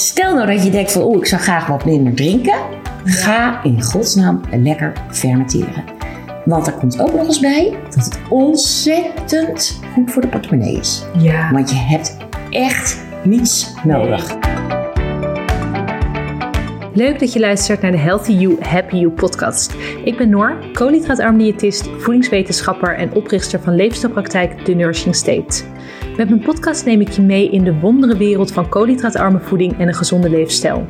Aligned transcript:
Stel 0.00 0.34
nou 0.34 0.46
dat 0.46 0.64
je 0.64 0.70
denkt 0.70 0.92
van, 0.92 1.02
oh, 1.02 1.16
ik 1.16 1.26
zou 1.26 1.42
graag 1.42 1.66
wat 1.66 1.84
minder 1.84 2.14
drinken. 2.14 2.58
Ga 3.04 3.62
in 3.62 3.82
godsnaam 3.82 4.40
lekker 4.50 4.92
fermenteren. 5.10 5.84
Want 6.44 6.66
er 6.66 6.72
komt 6.72 7.00
ook 7.00 7.14
nog 7.14 7.26
eens 7.26 7.40
bij 7.40 7.76
dat 7.84 8.04
het 8.04 8.18
ontzettend 8.28 9.80
goed 9.92 10.10
voor 10.10 10.22
de 10.22 10.28
portemonnee 10.28 10.76
is. 10.76 11.02
Ja. 11.18 11.50
Want 11.52 11.70
je 11.70 11.76
hebt 11.76 12.16
echt 12.50 13.00
niets 13.24 13.74
nodig. 13.84 14.36
Leuk 16.92 17.18
dat 17.18 17.32
je 17.32 17.40
luistert 17.40 17.80
naar 17.80 17.92
de 17.92 17.98
Healthy 17.98 18.32
You, 18.32 18.56
Happy 18.60 18.96
You 18.96 19.10
podcast. 19.10 19.74
Ik 20.04 20.16
ben 20.16 20.28
Noor, 20.30 20.58
koolhydraatarm 20.72 21.38
diëtist, 21.38 21.88
voedingswetenschapper 21.98 22.96
en 22.96 23.12
oprichter 23.12 23.60
van 23.60 23.74
leefstijlpraktijk 23.74 24.64
The 24.64 24.74
Nourishing 24.74 25.14
State. 25.14 25.64
Met 26.20 26.28
mijn 26.28 26.40
podcast 26.40 26.84
neem 26.84 27.00
ik 27.00 27.08
je 27.08 27.22
mee 27.22 27.50
in 27.50 27.64
de 27.64 27.78
wondere 27.78 28.16
wereld 28.16 28.52
van 28.52 28.68
koolhydraatarme 28.68 29.40
voeding 29.40 29.78
en 29.78 29.88
een 29.88 29.94
gezonde 29.94 30.30
leefstijl. 30.30 30.86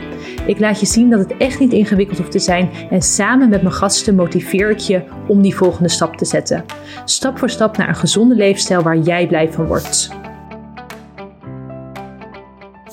Ik 0.47 0.59
laat 0.59 0.81
je 0.81 0.87
zien 0.87 1.11
dat 1.11 1.19
het 1.19 1.37
echt 1.37 1.61
niet 1.61 1.73
ingewikkeld 1.73 2.19
hoeft 2.19 2.31
te 2.31 2.39
zijn 2.39 2.71
en 2.91 3.03
samen 3.03 3.49
met 3.49 3.63
mijn 3.63 3.75
gasten 3.75 4.15
motiveer 4.15 4.71
ik 4.71 4.79
je 4.79 5.03
om 5.29 5.43
die 5.43 5.55
volgende 5.55 5.89
stap 5.89 6.17
te 6.17 6.25
zetten. 6.25 6.65
Stap 7.05 7.39
voor 7.39 7.51
stap 7.51 7.77
naar 7.77 7.89
een 7.89 7.95
gezonde 7.95 8.35
leefstijl 8.35 8.83
waar 8.83 8.99
jij 8.99 9.27
blij 9.27 9.53
van 9.53 9.67
wordt. 9.67 10.11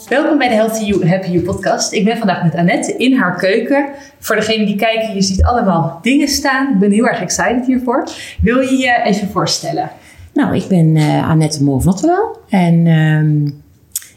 Welkom 0.10 0.38
bij 0.38 0.48
de 0.48 0.56
Healthy 0.56 0.84
You, 0.84 1.08
Happy 1.08 1.30
You 1.30 1.44
podcast. 1.44 1.94
Ik 1.94 2.06
ben 2.06 2.18
vandaag 2.18 2.44
met 2.44 2.56
Annette 2.56 2.98
in 2.98 3.18
haar 3.18 3.38
keuken. 3.38 3.90
Voor 4.20 4.36
degenen 4.36 4.66
die 4.66 4.76
kijken, 4.76 5.14
je 5.14 5.22
ziet 5.22 5.44
allemaal 5.44 6.00
dingen 6.02 6.28
staan. 6.28 6.74
Ik 6.74 6.80
ben 6.80 6.92
heel 6.92 7.08
erg 7.08 7.22
excited 7.22 7.66
hiervoor. 7.66 8.08
Wil 8.42 8.60
je 8.60 8.78
je 8.78 9.02
even 9.04 9.28
voorstellen? 9.28 9.90
Nou, 10.38 10.56
ik 10.56 10.68
ben 10.68 10.96
uh, 10.96 11.30
Annette 11.30 11.64
Molf-Notterwel 11.64 12.38
en 12.50 12.88
ehm, 12.88 13.46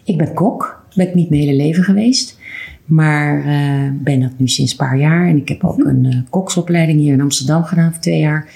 ik 0.04 0.18
ben 0.18 0.34
kok. 0.34 0.84
Ben 0.94 1.08
ik 1.08 1.14
niet 1.14 1.30
mijn 1.30 1.42
hele 1.42 1.56
leven 1.56 1.82
geweest. 1.82 2.38
Maar 2.84 3.46
uh, 3.46 3.90
ben 3.92 4.20
dat 4.20 4.30
nu 4.36 4.48
sinds 4.48 4.70
een 4.70 4.76
paar 4.76 4.98
jaar. 4.98 5.28
En 5.28 5.36
ik 5.36 5.48
heb 5.48 5.64
ook 5.64 5.84
een 5.84 6.04
uh, 6.04 6.16
koksopleiding 6.30 6.98
hier 6.98 7.12
in 7.12 7.20
Amsterdam 7.20 7.64
gedaan 7.64 7.92
voor 7.92 8.00
twee 8.00 8.18
jaar. 8.18 8.48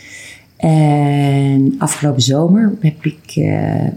En 0.56 1.74
afgelopen 1.78 2.22
zomer 2.22 2.72
heb 2.80 3.04
ik, 3.04 3.32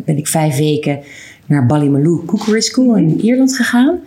ben 0.06 0.18
ik 0.18 0.28
vijf 0.28 0.58
weken 0.58 1.00
naar 1.46 1.66
Ballymaloe 1.66 2.26
Cookery 2.26 2.62
School 2.62 2.96
in 2.96 3.22
Ierland 3.22 3.56
gegaan. 3.56 4.00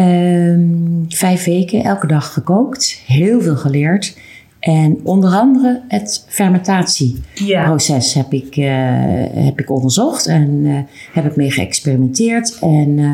Um, 0.00 1.04
vijf 1.08 1.44
weken, 1.44 1.84
elke 1.84 2.06
dag 2.06 2.32
gekookt. 2.32 3.02
Heel 3.06 3.40
veel 3.40 3.56
geleerd. 3.56 4.16
En 4.64 5.00
onder 5.02 5.30
andere 5.30 5.80
het 5.88 6.24
fermentatieproces 6.28 8.12
ja. 8.12 8.20
heb, 8.20 8.32
ik, 8.32 8.56
uh, 8.56 9.44
heb 9.44 9.60
ik 9.60 9.70
onderzocht 9.70 10.26
en 10.26 10.48
uh, 10.48 10.78
heb 11.12 11.24
ik 11.24 11.36
mee 11.36 11.50
geëxperimenteerd. 11.50 12.58
En 12.60 12.88
uh, 12.98 13.12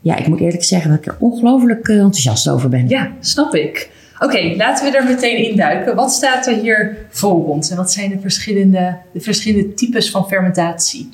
ja, 0.00 0.16
ik 0.16 0.26
moet 0.26 0.40
eerlijk 0.40 0.64
zeggen 0.64 0.90
dat 0.90 0.98
ik 0.98 1.06
er 1.06 1.16
ongelooflijk 1.18 1.88
enthousiast 1.88 2.48
over 2.48 2.68
ben. 2.68 2.88
Ja, 2.88 3.12
snap 3.20 3.54
ik. 3.54 3.90
Oké, 4.14 4.24
okay, 4.24 4.56
laten 4.56 4.90
we 4.90 4.96
er 4.96 5.04
meteen 5.04 5.36
induiken. 5.50 5.94
Wat 5.94 6.12
staat 6.12 6.46
er 6.46 6.58
hier 6.58 6.96
voor 7.08 7.46
ons 7.46 7.70
en 7.70 7.76
wat 7.76 7.92
zijn 7.92 8.10
de 8.10 8.20
verschillende, 8.20 8.96
de 9.12 9.20
verschillende 9.20 9.74
types 9.74 10.10
van 10.10 10.28
fermentatie? 10.28 11.08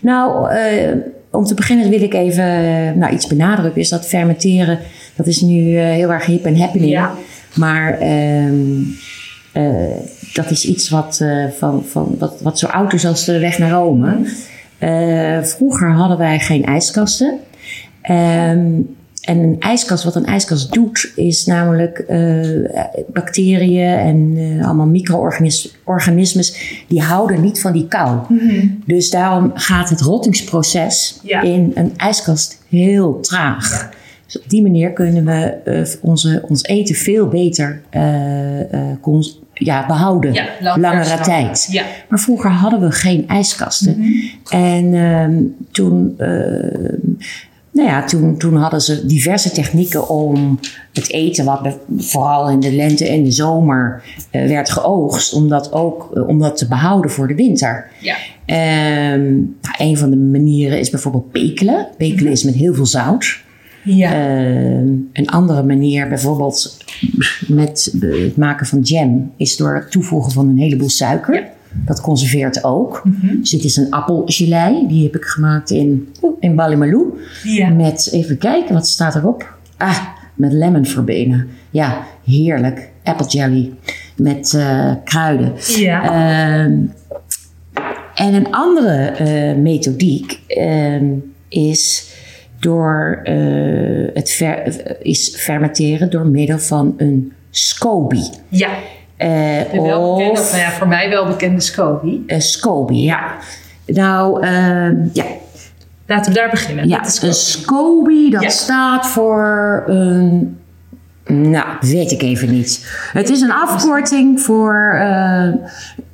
Nou, 0.00 0.48
om 1.30 1.44
te 1.44 1.54
beginnen 1.54 1.90
wil 1.90 2.02
ik 2.02 2.14
even 2.14 2.44
nou, 2.98 3.12
iets 3.12 3.26
benadrukken. 3.26 3.80
Is 3.80 3.88
dat 3.88 4.06
fermenteren, 4.06 4.78
dat 5.16 5.26
is 5.26 5.40
nu 5.40 5.78
heel 5.78 6.12
erg 6.12 6.26
hip 6.26 6.44
en 6.44 6.60
happening. 6.60 6.90
Ja. 6.90 7.14
Maar 7.54 8.02
um, 8.02 8.96
uh, 9.54 9.96
dat 10.32 10.50
is 10.50 10.64
iets 10.64 10.88
wat, 10.88 11.18
uh, 11.22 11.44
van, 11.58 11.84
van, 11.84 12.16
wat, 12.18 12.40
wat 12.40 12.58
zo 12.58 12.66
oud 12.66 12.92
is 12.92 13.06
als 13.06 13.24
de 13.24 13.38
weg 13.38 13.58
naar 13.58 13.70
Rome. 13.70 14.16
Uh, 14.80 15.42
vroeger 15.42 15.92
hadden 15.92 16.18
wij 16.18 16.38
geen 16.38 16.64
ijskasten. 16.64 17.38
Um, 18.10 18.96
en 19.20 19.38
een 19.38 19.56
ijskast, 19.58 20.04
wat 20.04 20.14
een 20.14 20.26
ijskast 20.26 20.72
doet, 20.72 21.12
is 21.14 21.46
namelijk 21.46 22.04
bacteriën 23.12 23.98
en 23.98 24.36
allemaal 24.64 24.86
micro-organismes, 24.86 26.74
die 26.88 27.02
houden 27.02 27.40
niet 27.40 27.60
van 27.60 27.72
die 27.72 27.88
kou. 27.88 28.18
Mm-hmm. 28.28 28.82
Dus 28.86 29.10
daarom 29.10 29.50
gaat 29.54 29.88
het 29.90 30.00
rottingsproces 30.00 31.20
Ja. 31.22 31.42
in 31.42 31.72
een 31.74 31.92
ijskast 31.96 32.62
heel 32.68 33.20
traag. 33.20 33.90
Dus 34.28 34.38
op 34.42 34.48
die 34.50 34.62
manier 34.62 34.92
kunnen 34.92 35.24
we 35.24 35.54
uh, 35.64 35.86
onze, 36.02 36.42
ons 36.48 36.62
eten 36.62 36.94
veel 36.94 37.28
beter 37.28 37.80
uh, 37.96 38.02
cons- 39.00 39.40
ja, 39.54 39.86
behouden. 39.86 40.32
Ja, 40.32 40.46
lang 40.60 40.80
langere 40.82 41.20
tijd. 41.20 41.68
Ja. 41.70 41.84
Maar 42.08 42.18
vroeger 42.18 42.50
hadden 42.50 42.80
we 42.80 42.90
geen 42.90 43.28
ijskasten. 43.28 43.96
Mhm. 43.98 44.08
En 44.62 44.84
uh, 44.92 45.26
toen, 45.70 46.14
nou 47.72 47.88
ja, 47.88 48.04
toen, 48.04 48.36
toen 48.36 48.56
hadden 48.56 48.80
ze 48.80 49.06
diverse 49.06 49.50
technieken 49.50 50.08
om 50.08 50.58
het 50.92 51.10
eten, 51.10 51.44
wat 51.44 51.78
vooral 51.96 52.50
in 52.50 52.60
de 52.60 52.72
lente 52.72 53.08
en 53.08 53.22
de 53.24 53.30
zomer 53.30 54.02
werd 54.30 54.70
geoogst, 54.70 55.32
om 55.32 55.48
dat 55.48 55.72
ook 55.72 56.24
om 56.28 56.38
dat 56.38 56.56
te 56.56 56.68
behouden 56.68 57.10
voor 57.10 57.28
de 57.28 57.34
winter. 57.34 57.86
Ja. 58.00 58.16
Um, 59.14 59.56
nou, 59.62 59.74
een 59.78 59.96
van 59.98 60.10
de 60.10 60.16
manieren 60.16 60.78
is 60.78 60.90
bijvoorbeeld 60.90 61.30
pekelen. 61.32 61.86
Pekelen 61.96 62.22
Mhm. 62.22 62.32
is 62.32 62.44
met 62.44 62.54
heel 62.54 62.74
veel 62.74 62.86
zout. 62.86 63.46
Ja. 63.96 64.12
Uh, 64.12 64.76
een 65.12 65.26
andere 65.26 65.62
manier, 65.62 66.08
bijvoorbeeld 66.08 66.84
met 67.46 67.94
het 68.00 68.36
maken 68.36 68.66
van 68.66 68.80
jam, 68.80 69.32
is 69.36 69.56
door 69.56 69.74
het 69.74 69.90
toevoegen 69.90 70.32
van 70.32 70.48
een 70.48 70.58
heleboel 70.58 70.88
suiker. 70.88 71.34
Ja. 71.34 71.48
Dat 71.84 72.00
conserveert 72.00 72.64
ook. 72.64 73.02
Mhm. 73.04 73.36
Dus 73.40 73.50
dit 73.50 73.64
is 73.64 73.76
een 73.76 73.90
appelgelei. 73.90 74.88
Die 74.88 75.02
heb 75.02 75.16
ik 75.16 75.24
gemaakt 75.24 75.70
in, 75.70 76.08
in. 76.40 76.54
Ja. 77.42 77.68
Met, 77.68 78.08
even 78.12 78.38
kijken, 78.38 78.74
wat 78.74 78.86
staat 78.86 79.14
erop? 79.14 79.56
Ah, 79.76 79.98
met 80.34 80.52
lemon 80.52 80.86
verbenen. 80.86 81.48
Ja, 81.70 82.04
heerlijk. 82.24 82.90
Apple 83.02 83.26
jelly. 83.26 83.72
Met 84.16 84.52
uh, 84.56 84.92
kruiden. 85.04 85.52
Ja. 85.76 86.04
Uh, 86.04 86.62
en 88.14 88.34
een 88.34 88.50
andere 88.50 89.14
uh, 89.20 89.62
methodiek 89.62 90.40
is 91.48 92.12
door 92.60 93.20
uh, 93.24 94.08
het 94.14 94.30
ver, 94.30 94.76
is 95.02 95.36
fermenteren 95.36 96.10
door 96.10 96.26
middel 96.26 96.58
van 96.58 96.94
een 96.96 97.32
SCOBY. 97.50 98.22
Ja. 98.48 98.68
Uh, 98.68 99.26
de 99.72 99.80
wel 99.82 100.16
bekende, 100.16 100.40
of, 100.40 100.50
nou 100.50 100.62
ja, 100.62 100.70
voor 100.70 100.88
mij 100.88 101.08
wel 101.08 101.26
bekende 101.26 101.60
SCOBY. 101.60 102.20
Een 102.26 102.42
SCOBY, 102.42 102.94
ja. 102.94 103.36
Nou, 103.86 104.46
uh, 104.46 105.12
ja. 105.12 105.24
Laten 106.06 106.32
we 106.32 106.38
daar 106.38 106.50
beginnen. 106.50 106.88
Ja, 106.88 107.04
een 107.22 107.34
SCOBY, 107.34 108.30
dat 108.30 108.42
ja. 108.42 108.48
staat 108.48 109.06
voor 109.06 109.82
een... 109.86 110.56
Nou, 111.26 111.66
weet 111.80 112.10
ik 112.10 112.22
even 112.22 112.50
niet. 112.50 112.86
Het 113.12 113.30
is 113.30 113.40
een 113.40 113.52
afkorting 113.52 114.40
voor... 114.40 114.92
Uh, 114.94 115.54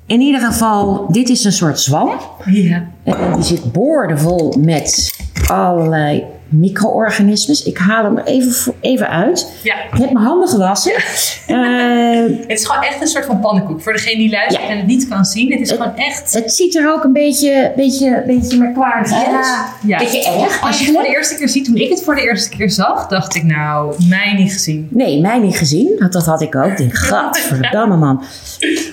in 0.07 0.21
ieder 0.21 0.41
geval, 0.41 1.07
dit 1.13 1.29
is 1.29 1.45
een 1.45 1.53
soort 1.53 1.81
zwam. 1.81 2.11
Ja. 2.45 2.87
Uh, 3.05 3.35
die 3.35 3.45
zit 3.45 3.73
boordevol 3.73 4.55
met 4.59 5.17
allerlei 5.47 6.25
micro-organismes. 6.59 7.63
Ik 7.63 7.79
haal 7.79 8.05
hem 8.05 8.19
even, 8.19 8.75
even 8.81 9.09
uit. 9.09 9.53
Ja. 9.63 9.75
Ik 9.75 9.99
heb 9.99 10.13
mijn 10.13 10.25
handen 10.25 10.49
gewassen. 10.49 10.93
Ja. 10.93 11.03
Uh, 11.55 12.39
het 12.47 12.59
is 12.59 12.67
gewoon 12.67 12.83
echt 12.83 13.01
een 13.01 13.07
soort 13.07 13.25
van 13.25 13.41
pannenkoek. 13.41 13.83
Voor 13.83 13.93
degene 13.93 14.17
die 14.17 14.31
luistert 14.31 14.63
ja. 14.63 14.69
en 14.69 14.77
het 14.77 14.87
niet 14.87 15.09
kan 15.09 15.25
zien. 15.25 15.51
Het 15.51 15.61
is 15.61 15.71
het, 15.71 15.81
gewoon 15.81 15.97
echt... 15.97 16.33
Het 16.33 16.55
ziet 16.55 16.77
er 16.77 16.93
ook 16.93 17.05
een 17.05 17.13
beetje, 17.13 17.73
beetje, 17.77 18.23
beetje 18.27 18.59
merkwaardig 18.59 19.13
uit. 19.13 19.47
Ja. 19.87 19.99
Beetje 19.99 20.25
erg. 20.25 20.63
Als 20.63 20.79
je 20.79 20.85
het 20.85 20.95
voor 20.95 21.03
de 21.03 21.09
eerste 21.09 21.37
keer 21.37 21.49
ziet, 21.49 21.65
toen 21.65 21.77
ik 21.77 21.91
het 21.91 22.03
voor 22.03 22.15
de 22.15 22.23
eerste 22.23 22.49
keer 22.49 22.71
zag, 22.71 23.09
dacht 23.09 23.35
ik 23.35 23.43
nou, 23.43 23.95
mij 24.09 24.35
niet 24.39 24.53
gezien. 24.53 24.89
Nee, 24.91 25.21
mij 25.21 25.39
niet 25.39 25.57
gezien. 25.57 25.97
Dat, 25.99 26.13
dat 26.13 26.27
had 26.27 26.43
ik 26.43 26.55
ook. 26.55 26.71
Ik 26.71 26.77
denk, 26.77 26.95
gadverdamme 26.95 27.97
man. 27.97 28.23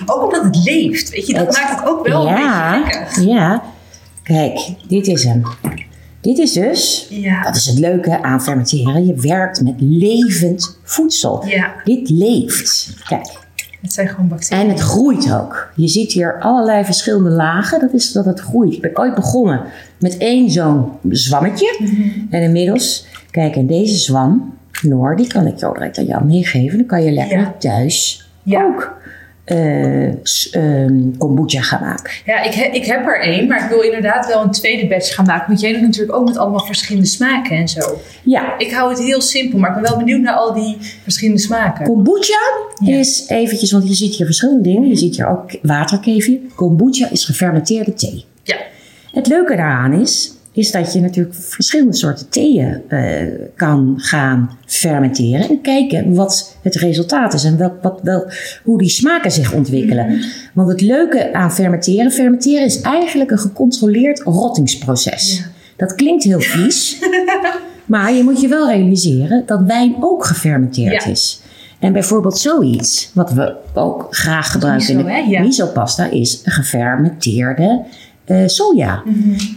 Ook 0.06 0.22
omdat 0.24 0.44
het 0.44 0.64
leeft, 0.64 1.10
weet 1.10 1.26
je. 1.26 1.34
Dat 1.34 1.46
het, 1.46 1.56
maakt 1.56 1.80
het 1.80 1.88
ook 1.88 2.06
wel 2.06 2.28
een 2.28 2.34
beetje 2.34 2.82
lekker. 2.84 3.28
Ja. 3.28 3.62
Kijk, 4.22 4.60
dit 4.88 5.06
is 5.06 5.24
hem. 5.24 5.42
Dit 6.22 6.38
is 6.38 6.52
dus, 6.52 7.06
ja. 7.10 7.42
dat 7.42 7.56
is 7.56 7.66
het 7.66 7.78
leuke 7.78 8.22
aan 8.22 8.42
fermenteren. 8.42 9.06
Je 9.06 9.14
werkt 9.14 9.62
met 9.62 9.74
levend 9.78 10.78
voedsel. 10.82 11.46
Ja. 11.46 11.74
Dit 11.84 12.10
leeft. 12.10 12.96
Kijk. 13.08 13.40
Het 13.80 13.92
zijn 13.92 14.08
gewoon 14.08 14.28
bacteriën. 14.28 14.64
En 14.64 14.70
het 14.70 14.80
groeit 14.80 15.32
ook. 15.32 15.72
Je 15.76 15.88
ziet 15.88 16.12
hier 16.12 16.40
allerlei 16.40 16.84
verschillende 16.84 17.30
lagen. 17.30 17.80
Dat 17.80 17.92
is 17.92 18.12
dat 18.12 18.24
het 18.24 18.40
groeit. 18.40 18.72
Ik 18.72 18.80
ben 18.80 18.98
ooit 18.98 19.14
begonnen 19.14 19.60
met 19.98 20.16
één 20.16 20.50
zo'n 20.50 20.88
zwammetje. 21.10 21.76
Mhm. 21.78 22.08
En 22.30 22.42
inmiddels, 22.42 23.06
kijk, 23.30 23.56
en 23.56 23.66
deze 23.66 23.96
zwam, 23.96 24.54
Noor, 24.82 25.16
die 25.16 25.26
kan 25.26 25.46
ik 25.46 25.58
jou 25.58 25.74
direct 25.74 25.98
aan 25.98 26.04
jou 26.04 26.24
meegeven. 26.24 26.78
Dan 26.78 26.86
kan 26.86 27.02
je 27.02 27.12
lekker 27.12 27.38
ja. 27.38 27.54
thuis 27.58 28.26
ja. 28.42 28.64
ook 28.64 29.00
uh, 29.46 30.12
um, 30.84 31.18
kombucha 31.18 31.60
gaan 31.60 31.80
maken. 31.80 32.12
Ja, 32.24 32.42
ik, 32.42 32.54
he, 32.54 32.64
ik 32.64 32.84
heb 32.84 33.06
er 33.06 33.20
één, 33.20 33.48
maar 33.48 33.64
ik 33.64 33.68
wil 33.68 33.80
inderdaad 33.80 34.26
wel 34.26 34.42
een 34.42 34.50
tweede 34.50 34.86
batch 34.86 35.14
gaan 35.14 35.24
maken. 35.26 35.46
Want 35.48 35.60
jij 35.60 35.72
doet 35.72 35.82
natuurlijk 35.82 36.18
ook 36.18 36.26
met 36.26 36.36
allemaal 36.36 36.64
verschillende 36.64 37.08
smaken 37.08 37.56
en 37.56 37.68
zo. 37.68 38.00
Ja. 38.22 38.58
Ik 38.58 38.72
hou 38.72 38.90
het 38.90 39.02
heel 39.02 39.20
simpel, 39.20 39.58
maar 39.58 39.68
ik 39.68 39.82
ben 39.82 39.90
wel 39.90 39.98
benieuwd 39.98 40.20
naar 40.20 40.34
al 40.34 40.52
die 40.52 40.76
verschillende 41.02 41.40
smaken. 41.40 41.86
Kombucha 41.86 42.40
ja. 42.84 42.96
is 42.96 43.28
eventjes, 43.28 43.72
want 43.72 43.88
je 43.88 43.94
ziet 43.94 44.14
hier 44.14 44.26
verschillende 44.26 44.62
dingen. 44.62 44.88
Je 44.88 44.96
ziet 44.96 45.16
hier 45.16 45.28
ook 45.28 45.58
waterkefir. 45.62 46.38
Kombucha 46.54 47.10
is 47.10 47.24
gefermenteerde 47.24 47.94
thee. 47.94 48.24
Ja. 48.42 48.56
Het 49.12 49.26
leuke 49.26 49.56
daaraan 49.56 49.92
is, 49.92 50.32
is 50.52 50.70
dat 50.70 50.92
je 50.92 51.00
natuurlijk 51.00 51.34
verschillende 51.36 51.94
soorten 51.96 52.28
theeën 52.28 52.82
eh, 52.88 53.00
kan 53.56 53.94
gaan 53.96 54.58
fermenteren. 54.66 55.48
En 55.48 55.60
kijken 55.60 56.14
wat 56.14 56.56
het 56.62 56.74
resultaat 56.74 57.34
is 57.34 57.44
en 57.44 57.58
wel, 57.58 57.72
wat, 57.82 58.00
wel, 58.02 58.30
hoe 58.64 58.78
die 58.78 58.88
smaken 58.88 59.30
zich 59.32 59.52
ontwikkelen. 59.52 60.22
Want 60.52 60.68
het 60.68 60.80
leuke 60.80 61.32
aan 61.32 61.52
fermenteren, 61.52 62.10
fermenteren 62.12 62.64
is 62.64 62.80
eigenlijk 62.80 63.30
een 63.30 63.38
gecontroleerd 63.38 64.20
rottingsproces. 64.20 65.44
Dat 65.76 65.94
klinkt 65.94 66.24
heel 66.24 66.40
vies, 66.40 66.98
maar 67.86 68.12
je 68.12 68.22
moet 68.22 68.40
je 68.40 68.48
wel 68.48 68.68
realiseren 68.70 69.42
dat 69.46 69.60
wijn 69.66 69.94
ook 70.00 70.24
gefermenteerd 70.24 71.04
Ja. 71.04 71.10
is. 71.10 71.40
En 71.78 71.92
bijvoorbeeld 71.92 72.38
zoiets, 72.38 73.10
wat 73.14 73.32
we 73.32 73.54
ook 73.74 74.06
graag 74.10 74.50
gebruiken 74.52 74.96
miso, 74.96 75.08
in 75.08 75.14
hè? 75.14 75.24
de 75.24 75.30
Ja. 75.30 75.40
miso-pasta, 75.40 76.10
is 76.10 76.40
gefermenteerde 76.44 77.82
eh, 78.24 78.42
soja. 78.46 79.02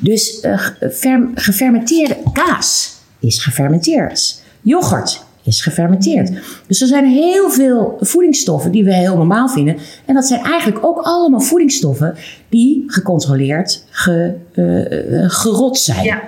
Dus 0.01 0.39
eh, 0.39 0.57
ge- 0.59 0.89
fer- 0.91 1.29
gefermenteerde 1.35 2.17
kaas 2.33 2.95
is 3.19 3.43
gefermenteerd. 3.43 4.41
Yoghurt 4.61 5.23
is 5.43 5.61
gefermenteerd. 5.61 6.31
Dus 6.67 6.81
er 6.81 6.87
zijn 6.87 7.05
heel 7.05 7.49
veel 7.49 7.97
voedingsstoffen 7.99 8.71
die 8.71 8.83
we 8.83 8.93
heel 8.93 9.15
normaal 9.17 9.49
vinden. 9.49 9.77
En 10.05 10.13
dat 10.13 10.25
zijn 10.25 10.43
eigenlijk 10.43 10.85
ook 10.85 10.97
allemaal 11.01 11.39
voedingsstoffen 11.41 12.15
die 12.49 12.83
gecontroleerd 12.87 13.83
ge, 13.89 14.33
eh, 14.53 15.29
gerot 15.29 15.77
zijn. 15.77 16.03
Ja. 16.03 16.21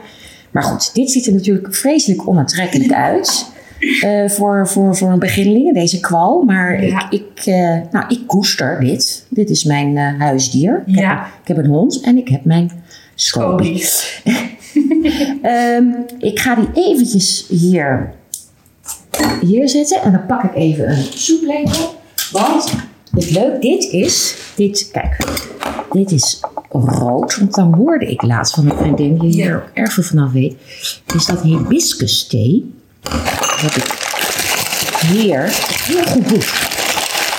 Maar 0.51 0.63
goed, 0.63 0.93
dit 0.93 1.11
ziet 1.11 1.25
er 1.27 1.33
natuurlijk 1.33 1.75
vreselijk 1.75 2.27
onaantrekkelijk 2.27 2.91
uit. 2.93 3.45
Eh, 4.01 4.29
voor, 4.29 4.67
voor, 4.67 4.95
voor 4.97 5.09
een 5.11 5.19
beginneling, 5.19 5.73
deze 5.73 5.99
kwal. 5.99 6.41
Maar 6.43 6.83
Ja. 6.85 7.09
ik, 7.09 7.21
ik, 7.21 7.45
eh, 7.45 7.77
nou, 7.91 8.05
ik 8.07 8.19
koester 8.27 8.79
dit. 8.79 9.25
Dit 9.29 9.49
is 9.49 9.63
mijn 9.63 9.97
eh, 9.97 10.19
huisdier. 10.19 10.83
Ik, 10.85 10.95
Ja. 10.99 11.09
heb, 11.09 11.25
ik 11.41 11.47
heb 11.47 11.57
een 11.57 11.65
hond 11.71 12.01
en 12.01 12.17
ik 12.17 12.27
heb 12.27 12.45
mijn 12.45 12.71
Scobie. 13.15 13.85
Ehm, 15.41 15.85
ik 16.19 16.39
ga 16.39 16.55
die 16.55 16.67
eventjes 16.73 17.45
hier, 17.49 18.13
hier 19.41 19.69
zetten. 19.69 20.01
En 20.01 20.11
dan 20.11 20.25
pak 20.25 20.43
ik 20.43 20.55
even 20.55 20.89
een 20.89 21.03
soeplepel. 21.13 21.95
Want 22.31 22.73
het 23.11 23.31
leuk, 23.31 23.61
dit 23.61 23.83
is, 23.83 24.35
dit, 24.55 24.89
kijk, 24.91 25.17
dit 25.91 26.11
is 26.11 26.39
rood. 26.69 27.37
Want 27.37 27.53
dan 27.55 27.73
hoorde 27.73 28.05
ik 28.11 28.21
laatst 28.21 28.53
van 28.55 28.69
een 28.71 28.77
vriendin 28.77 29.17
die 29.17 29.31
hier 29.31 29.45
Ja. 29.45 29.63
erg 29.81 29.93
veel 29.93 30.03
vanaf 30.03 30.31
weet. 30.31 30.55
Is 31.15 31.25
dat 31.25 31.41
hibiscus 31.41 32.27
thee. 32.27 32.73
Dat 33.61 33.75
ik 33.75 33.85
hier 35.07 35.41
heel 35.83 36.03
goed. 36.03 36.45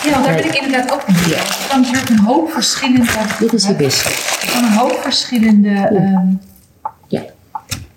Ja, 0.04 0.10
want 0.10 0.24
daar 0.24 0.34
ben 0.34 0.44
ik 0.44 0.54
inderdaad 0.54 0.92
ook 0.92 1.06
benieuwd. 1.06 1.26
naar. 1.28 1.56
Je 1.60 1.66
kan 1.68 1.80
natuurlijk 1.80 2.08
een 2.08 2.18
hoop 2.18 2.50
verschillende... 2.52 3.10
Dit 3.38 3.52
is 3.52 3.66
hibiscus. 3.66 4.12
Je 4.40 4.50
kan 4.52 4.64
een 4.64 4.72
hoop 4.72 4.98
verschillende 5.02 5.68
ehm 5.70 6.26
Ja. 7.08 7.22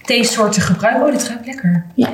theesoorten 0.03 0.61
gebruiken. 0.61 1.05
Oh, 1.05 1.11
dit 1.11 1.27
ruikt 1.27 1.45
lekker. 1.45 1.85
Ja, 1.95 2.09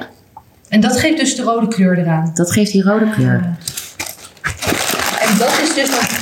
En 0.70 0.82
dat 0.82 1.00
geeft 1.00 1.18
dus 1.18 1.36
de 1.36 1.44
rode 1.44 1.68
kleur 1.68 1.98
eraan. 1.98 2.32
dat 2.34 2.52
geeft 2.52 2.72
die 2.72 2.84
rode 2.84 3.10
kleur. 3.10 3.56
En 5.20 5.38
dat 5.38 5.50
is 5.64 5.74
dus, 5.74 5.90
ik 5.90 6.17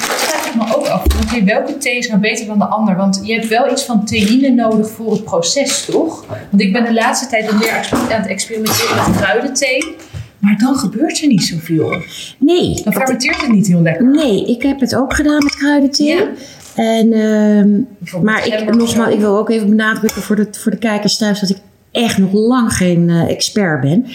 me 0.67 0.75
ook 0.75 0.87
af. 0.87 1.03
Welke 1.45 1.77
thee 1.77 1.97
is 1.97 2.07
nou 2.07 2.19
beter 2.19 2.45
dan 2.45 2.59
de 2.59 2.65
ander? 2.65 2.95
Want 2.95 3.19
je 3.23 3.33
hebt 3.33 3.47
wel 3.47 3.71
iets 3.71 3.83
van 3.83 4.05
theïne 4.05 4.49
nodig 4.49 4.89
voor 4.89 5.11
het 5.11 5.23
proces, 5.23 5.85
toch? 5.85 6.25
Want 6.49 6.61
ik 6.61 6.73
ben 6.73 6.83
de 6.83 6.93
laatste 6.93 7.27
tijd 7.27 7.45
wat 7.45 7.59
meer 7.59 7.89
aan 7.91 8.21
het 8.21 8.27
experimenteren 8.27 8.95
met 8.95 9.17
kruidenthee. 9.17 9.95
Maar 10.39 10.57
dan 10.57 10.75
gebeurt 10.75 11.21
er 11.21 11.27
niet 11.27 11.43
zoveel. 11.43 12.01
Nee, 12.37 12.81
Dan 12.83 12.93
fermenteert 12.93 13.41
het 13.41 13.51
niet 13.51 13.67
heel 13.67 13.81
lekker. 13.81 14.05
Nee, 14.11 14.45
ik 14.45 14.61
heb 14.61 14.79
het 14.79 14.95
ook 14.95 15.13
gedaan 15.13 15.43
met 15.43 15.55
kruidenthee. 15.55 16.07
Ja. 16.07 16.27
En, 16.75 17.13
ehm, 17.13 18.23
maar 18.23 18.47
ik, 18.47 18.75
nogmaals, 18.75 19.13
ik 19.13 19.19
wil 19.19 19.37
ook 19.37 19.49
even 19.49 19.69
benadrukken 19.69 20.21
voor 20.21 20.35
de, 20.35 20.47
voor 20.51 20.71
de 20.71 20.77
kijkers 20.77 21.17
thuis 21.17 21.39
dat 21.39 21.49
ik 21.49 21.57
echt 21.91 22.17
nog 22.17 22.31
lang 22.31 22.73
geen 22.73 23.09
eh, 23.09 23.29
expert 23.29 23.81
ben. 23.81 24.05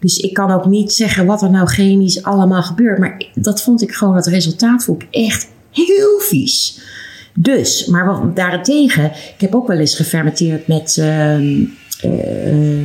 Dus 0.00 0.16
ik 0.16 0.34
kan 0.34 0.50
ook 0.50 0.66
niet 0.66 0.92
zeggen 0.92 1.26
wat 1.26 1.42
er 1.42 1.50
nou 1.50 1.66
chemisch 1.66 2.22
allemaal 2.22 2.62
gebeurt. 2.62 2.98
Maar 2.98 3.26
dat 3.34 3.62
vond 3.62 3.82
ik 3.82 3.92
gewoon, 3.92 4.16
het 4.16 4.26
resultaat 4.26 4.84
vond 4.84 5.02
ik 5.02 5.08
echt 5.10 5.48
heel 5.74 6.18
vies. 6.18 6.80
Dus, 7.34 7.86
maar 7.86 8.06
wat, 8.06 8.36
daarentegen, 8.36 9.04
ik 9.04 9.40
heb 9.40 9.54
ook 9.54 9.66
wel 9.66 9.78
eens 9.78 9.94
gefermenteerd 9.96 10.66
met 10.66 10.96
ehm, 11.00 11.62
eh, 12.00 12.10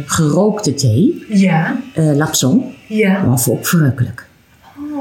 gerookte 0.05 0.73
thee, 0.73 1.25
Ja, 1.29 1.79
eh 1.93 2.15
lapsang. 2.15 2.63
ja. 2.87 3.25
Dat 3.25 3.43
vond 3.43 3.59
ik 3.59 3.65
verrukkelijk. 3.67 4.27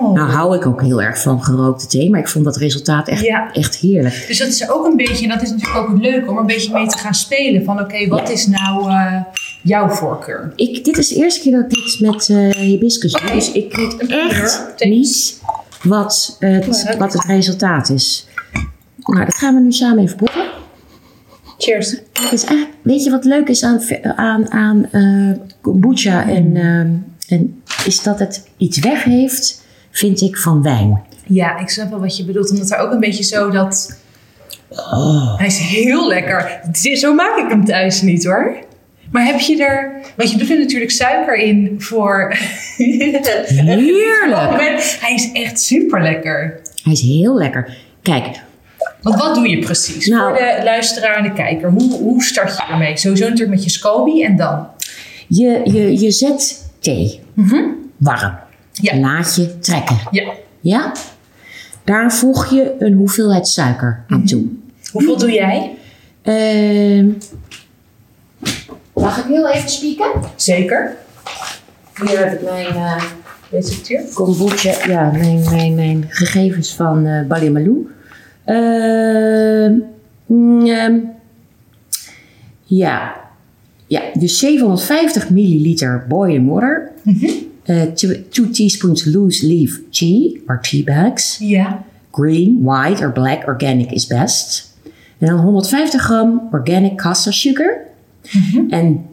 Oh. 0.00 0.14
Nou 0.14 0.30
hou 0.30 0.56
ik 0.56 0.66
ook 0.66 0.82
heel 0.82 1.02
erg 1.02 1.22
van 1.22 1.44
gerookte 1.44 1.86
thee, 1.86 2.10
maar 2.10 2.20
ik 2.20 2.28
vond 2.28 2.44
dat 2.44 2.56
resultaat 2.56 3.08
echt, 3.08 3.20
Ja. 3.24 3.52
echt 3.52 3.76
heerlijk. 3.76 4.24
Dus 4.28 4.38
dat 4.38 4.48
is 4.48 4.70
ook 4.70 4.86
een 4.86 4.96
beetje, 4.96 5.22
en 5.24 5.28
dat 5.28 5.42
is 5.42 5.50
natuurlijk 5.50 5.78
ook 5.78 5.88
het 5.88 6.02
leuke 6.02 6.30
om 6.30 6.36
een 6.38 6.46
beetje 6.46 6.72
mee 6.72 6.86
te 6.86 6.98
gaan 6.98 7.14
spelen. 7.14 7.64
Van 7.64 7.80
oké, 7.80 8.08
wat 8.08 8.18
Ja. 8.28 8.28
is 8.34 8.46
nou 8.46 8.90
eh, 8.90 9.20
jouw 9.62 9.88
voorkeur? 9.88 10.52
Ik, 10.56 10.84
dit 10.84 10.98
is 10.98 11.08
de 11.08 11.14
eerste 11.16 11.40
keer 11.40 11.52
dat 11.52 11.62
ik 11.62 11.70
dit 11.84 12.00
met 12.00 12.28
eh 12.28 12.50
hibiscus 12.62 13.12
doe, 13.12 13.30
dus 13.32 13.52
ik 13.52 13.76
weet 13.76 13.96
echt 14.08 14.74
niet 14.78 15.40
wat, 15.82 16.36
eh, 16.40 16.50
het, 16.50 16.96
wat 16.96 17.12
het 17.12 17.24
resultaat 17.24 17.88
is. 17.90 18.26
Nou, 18.96 19.24
dat 19.24 19.34
gaan 19.34 19.54
we 19.54 19.60
nu 19.60 19.72
samen 19.72 20.02
even 20.02 20.16
proeven. 20.16 20.46
Cheers. 21.58 21.96
Is 22.30 22.44
weet 22.82 23.04
je 23.04 23.10
wat 23.10 23.24
leuk 23.24 23.48
is 23.48 23.62
aan, 23.62 23.80
aan, 24.16 24.50
aan 24.50 24.90
eh, 24.90 25.38
kombucha 25.60 26.28
en, 26.28 26.56
ehm, 26.56 26.90
en 27.28 27.62
is 27.84 28.02
dat 28.02 28.18
het 28.18 28.48
iets 28.56 28.78
weg 28.78 29.04
heeft, 29.04 29.64
vind 29.90 30.20
ik, 30.20 30.36
van 30.36 30.62
wijn. 30.62 31.02
Ja, 31.26 31.58
ik 31.58 31.68
snap 31.68 31.90
wel 31.90 32.00
wat 32.00 32.16
je 32.16 32.24
bedoelt. 32.24 32.50
Omdat 32.50 32.70
er 32.70 32.78
ook 32.78 32.92
een 32.92 33.00
beetje 33.00 33.24
zo 33.24 33.50
dat... 33.50 33.96
Oh. 34.70 35.38
Hij 35.38 35.46
is 35.46 35.58
heel 35.58 36.08
lekker. 36.08 36.60
Zo 36.72 37.14
maak 37.14 37.36
ik 37.36 37.48
hem 37.48 37.64
thuis 37.64 38.02
niet 38.02 38.24
hoor. 38.24 38.56
Maar 39.10 39.26
heb 39.26 39.40
je 39.40 39.64
er... 39.64 39.92
Want 40.16 40.30
je 40.30 40.38
doet 40.38 40.50
er 40.50 40.58
natuurlijk 40.58 40.90
suiker 40.90 41.34
in 41.34 41.74
voor... 41.78 42.34
Heerlijk! 42.76 43.48
Hij 45.00 45.14
is 45.14 45.32
echt 45.32 45.60
super 45.60 46.02
lekker. 46.02 46.60
Hij 46.82 46.92
is 46.92 47.00
heel 47.00 47.34
lekker. 47.34 47.76
Kijk, 48.02 48.26
Want 49.02 49.16
wat 49.16 49.34
doe 49.34 49.48
je 49.48 49.58
precies? 49.58 50.06
Nou- 50.06 50.36
voor 50.36 50.46
de 50.46 50.60
luisteraar 50.64 51.16
en 51.16 51.22
de 51.22 51.32
kijker. 51.32 51.70
Hoe, 51.70 51.92
hoe 51.92 52.22
start 52.22 52.56
je 52.56 52.62
ermee? 52.72 52.96
Sowieso 52.96 53.24
natuurlijk 53.24 53.50
met 53.50 53.64
je 53.64 53.70
SCOBY 53.70 54.22
en 54.22 54.36
dan? 54.36 54.66
je, 55.28 55.60
je, 55.64 56.00
je 56.00 56.10
zet 56.10 56.70
thee 56.78 57.20
warm. 57.96 58.38
Ja. 58.72 58.96
Laat 58.96 59.36
je 59.36 59.58
trekken. 59.58 59.96
Ja. 60.10 60.32
Ja? 60.60 60.92
Daar 61.84 62.12
voeg 62.12 62.50
je 62.50 62.74
een 62.78 62.92
hoeveelheid 62.92 63.48
suiker 63.48 64.04
aan 64.08 64.24
toe. 64.24 64.44
Hoeveel 64.92 65.18
doe 65.18 65.32
jij? 65.32 65.70
Ehm, 66.22 67.08
mag 69.00 69.18
ik 69.18 69.24
heel 69.24 69.48
even 69.48 69.68
spieken? 69.68 70.10
Zeker. 70.36 70.96
Hier 72.06 72.18
heb 72.18 72.32
ik 72.32 72.42
mijn 72.42 72.66
eh, 72.66 73.02
Receptuur. 73.50 74.00
kombucha, 74.14 74.86
ja, 74.86 75.10
mijn, 75.10 75.44
mijn, 75.50 75.74
mijn 75.74 76.04
gegevens 76.08 76.74
van 76.74 77.06
eh 77.06 77.26
Bali 77.26 77.50
Malou. 77.50 77.88
Ehm, 78.44 79.74
mm, 80.26 80.66
ehm, 80.66 80.98
ja. 82.64 83.14
ja, 83.86 84.02
dus 84.18 84.38
750 84.38 85.30
milliliter 85.30 86.04
boiling 86.08 86.48
water. 86.48 86.92
Eh, 87.68 87.82
two, 87.82 88.14
two 88.28 88.50
teaspoons 88.50 89.04
loose 89.04 89.46
leaf 89.46 89.80
tea, 89.90 90.40
or 90.46 90.60
tea 90.60 90.84
bags. 90.84 91.36
Ja. 91.38 91.84
Green, 92.10 92.62
white 92.62 93.04
or 93.04 93.12
black 93.12 93.46
organic 93.46 93.90
is 93.90 94.06
best. 94.06 94.76
En 95.18 95.26
dan 95.26 95.38
150 95.38 96.02
gram 96.02 96.48
organic 96.52 96.96
castor 96.96 97.32
sugar. 97.32 97.86
En 98.68 99.06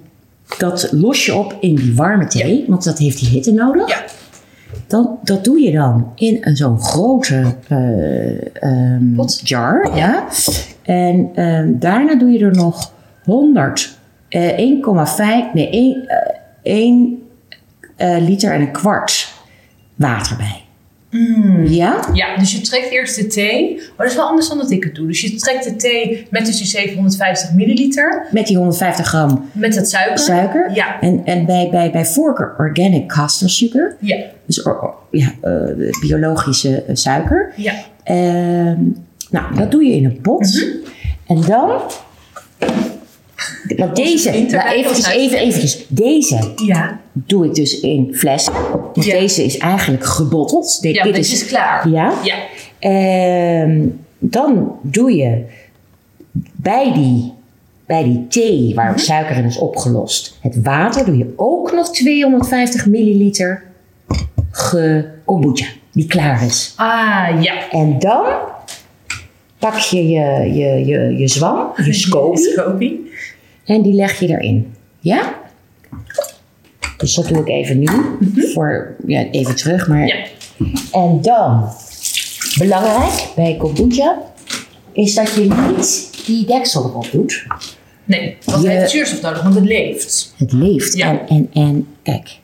dat 0.58 0.90
los 0.92 1.26
je 1.26 1.36
op 1.36 1.58
in 1.60 1.76
die 1.76 1.96
warme 1.96 2.28
thee, 2.28 2.66
want 2.68 2.84
dat 2.84 2.98
heeft 2.98 3.20
die 3.20 3.30
hitte 3.30 3.52
nodig. 3.52 3.90
Ja. 3.90 4.04
Dan, 4.88 5.18
dat 5.24 5.44
doe 5.44 5.60
je 5.60 5.72
dan 5.72 6.12
in 6.16 6.38
een 6.42 6.56
zo'n 6.56 6.80
grote 6.80 7.56
ehm, 7.68 9.14
Pot. 9.16 9.42
jar. 9.44 9.96
Ja. 9.96 10.28
En 10.82 11.30
ehm, 11.36 11.80
daarna 11.80 12.16
doe 12.16 12.30
je 12.32 12.40
er 12.40 12.56
nog 12.56 12.92
100, 13.24 13.98
eh 14.30 14.58
1,5, 14.58 15.54
nee, 15.54 15.70
1, 15.70 16.08
eh, 16.08 16.34
1 16.64 17.24
eh, 17.96 18.18
liter 18.20 18.52
en 18.52 18.62
een 18.62 18.72
kwart 18.72 19.34
water 19.96 20.38
bij. 20.38 20.65
Ja? 21.66 22.00
Ja, 22.14 22.38
dus 22.38 22.52
je 22.52 22.62
trekt 22.62 22.92
eerst 22.92 23.16
de 23.16 23.28
thee. 23.28 23.76
Maar 23.76 23.86
dat 23.98 24.08
is 24.08 24.16
wel 24.16 24.26
anders 24.28 24.48
dan 24.48 24.58
dat 24.58 24.72
ik 24.72 24.84
het 24.84 24.96
doe. 24.96 25.08
Dus 25.08 25.22
je 25.22 25.36
trekt 25.36 25.64
de 25.64 25.76
thee 25.76 26.28
met 26.30 26.46
dus 26.46 26.58
die 26.58 26.66
750 26.68 27.54
milliliter. 27.54 28.26
Met 28.32 28.48
die 28.48 28.56
150 28.58 29.08
gram 29.08 29.50
Met 29.52 29.76
het 29.76 29.90
suiker. 29.90 30.18
suiker. 30.20 30.72
Ja. 30.74 31.00
En, 31.02 31.22
en 31.26 31.46
bij, 31.46 31.68
bij, 31.72 31.92
bij 31.92 32.06
voorkeur 32.06 32.56
organic 32.58 33.08
castor 33.08 33.50
sugar. 33.50 33.96
Ja. 34.00 34.18
Dus 34.46 34.64
or- 34.64 34.94
ja, 35.12 35.32
eh, 35.42 35.52
biologische 36.02 36.82
eh, 36.84 36.96
suiker. 36.96 37.54
Ja. 37.56 37.74
Ehm, 38.04 38.78
nou, 39.30 39.56
dat 39.56 39.72
doe 39.72 39.84
je 39.86 39.96
in 39.96 40.06
een 40.06 40.22
pot. 40.22 40.66
En 41.28 41.42
dan... 41.42 41.72
Want 43.78 43.96
deze, 43.96 44.32
nou, 44.32 44.70
eventjes, 44.70 45.08
even, 45.08 45.38
eventjes. 45.38 45.86
Deze 45.88 46.54
Ja. 46.66 47.00
Doe 47.18 47.46
ik 47.46 47.54
dus 47.56 47.80
in 47.80 48.14
flessen. 48.16 48.54
Want 48.94 49.06
Ja. 49.06 49.20
deze 49.20 49.44
is 49.44 49.58
eigenlijk 49.58 50.04
gebotteld. 50.06 50.82
Dit, 50.82 50.96
Ja, 50.96 51.04
dit 51.04 51.18
is 51.18 51.46
klaar. 51.46 51.90
Ja. 51.90 52.14
Ja. 52.24 52.36
Ehm, 52.80 53.88
dan 54.20 54.72
doe 54.82 55.16
je 55.16 55.46
bij 56.56 56.94
die 56.94 57.34
bij 57.86 58.04
die 58.04 58.28
thee 58.28 58.72
waar 58.76 58.92
ook 58.92 59.00
suiker 59.00 59.36
in 59.38 59.44
is 59.46 59.58
opgelost, 59.58 60.38
het 60.42 60.62
water, 60.64 61.06
doe 61.06 61.18
je 61.18 61.34
ook 61.36 61.72
nog 61.74 61.92
250 61.92 62.86
milliliter 62.86 63.64
ge 64.52 65.06
kombucha 65.26 65.66
die 65.92 66.08
klaar 66.08 66.46
is. 66.46 66.74
Ah, 66.76 67.42
ja. 67.42 67.70
En 67.72 68.00
dan 68.00 68.26
pak 69.60 69.78
je 69.78 70.08
je, 70.08 70.54
je, 70.54 70.86
je, 70.86 71.18
je 71.18 71.28
zwam, 71.28 71.68
je 71.86 71.94
Scopy. 72.04 72.94
en 73.66 73.82
die 73.82 73.94
leg 73.94 74.20
je 74.20 74.28
erin. 74.28 74.74
Ja? 75.00 75.34
Dus 76.98 77.14
dat 77.14 77.28
doe 77.28 77.38
ik 77.38 77.48
even 77.48 77.80
nu. 77.80 77.88
Voor, 78.54 78.96
ja, 79.08 79.30
even 79.32 79.56
terug, 79.56 79.88
maar... 79.88 80.08
Ja. 80.08 80.16
En 80.92 81.20
dan, 81.22 81.70
belangrijk 82.58 83.28
bij 83.36 83.56
kombucha, 83.58 84.22
is 84.92 85.16
dat 85.16 85.34
je 85.34 85.42
niet 85.78 86.10
die 86.25 86.46
deksel 86.46 86.84
erop 86.84 87.08
doet. 87.12 87.46
Nee, 88.04 88.38
want 88.46 88.64
het 88.64 88.72
heeft 88.72 88.92
zuurstof 88.92 89.22
nodig, 89.22 89.42
want 89.44 89.56
het 89.56 89.64
leeft. 89.66 90.34
Het 90.38 90.52
leeft. 90.52 90.98
Ja. 90.98 91.10
En, 91.10 91.28
en, 91.28 91.50
en 91.54 91.88
kijk, 92.04 92.38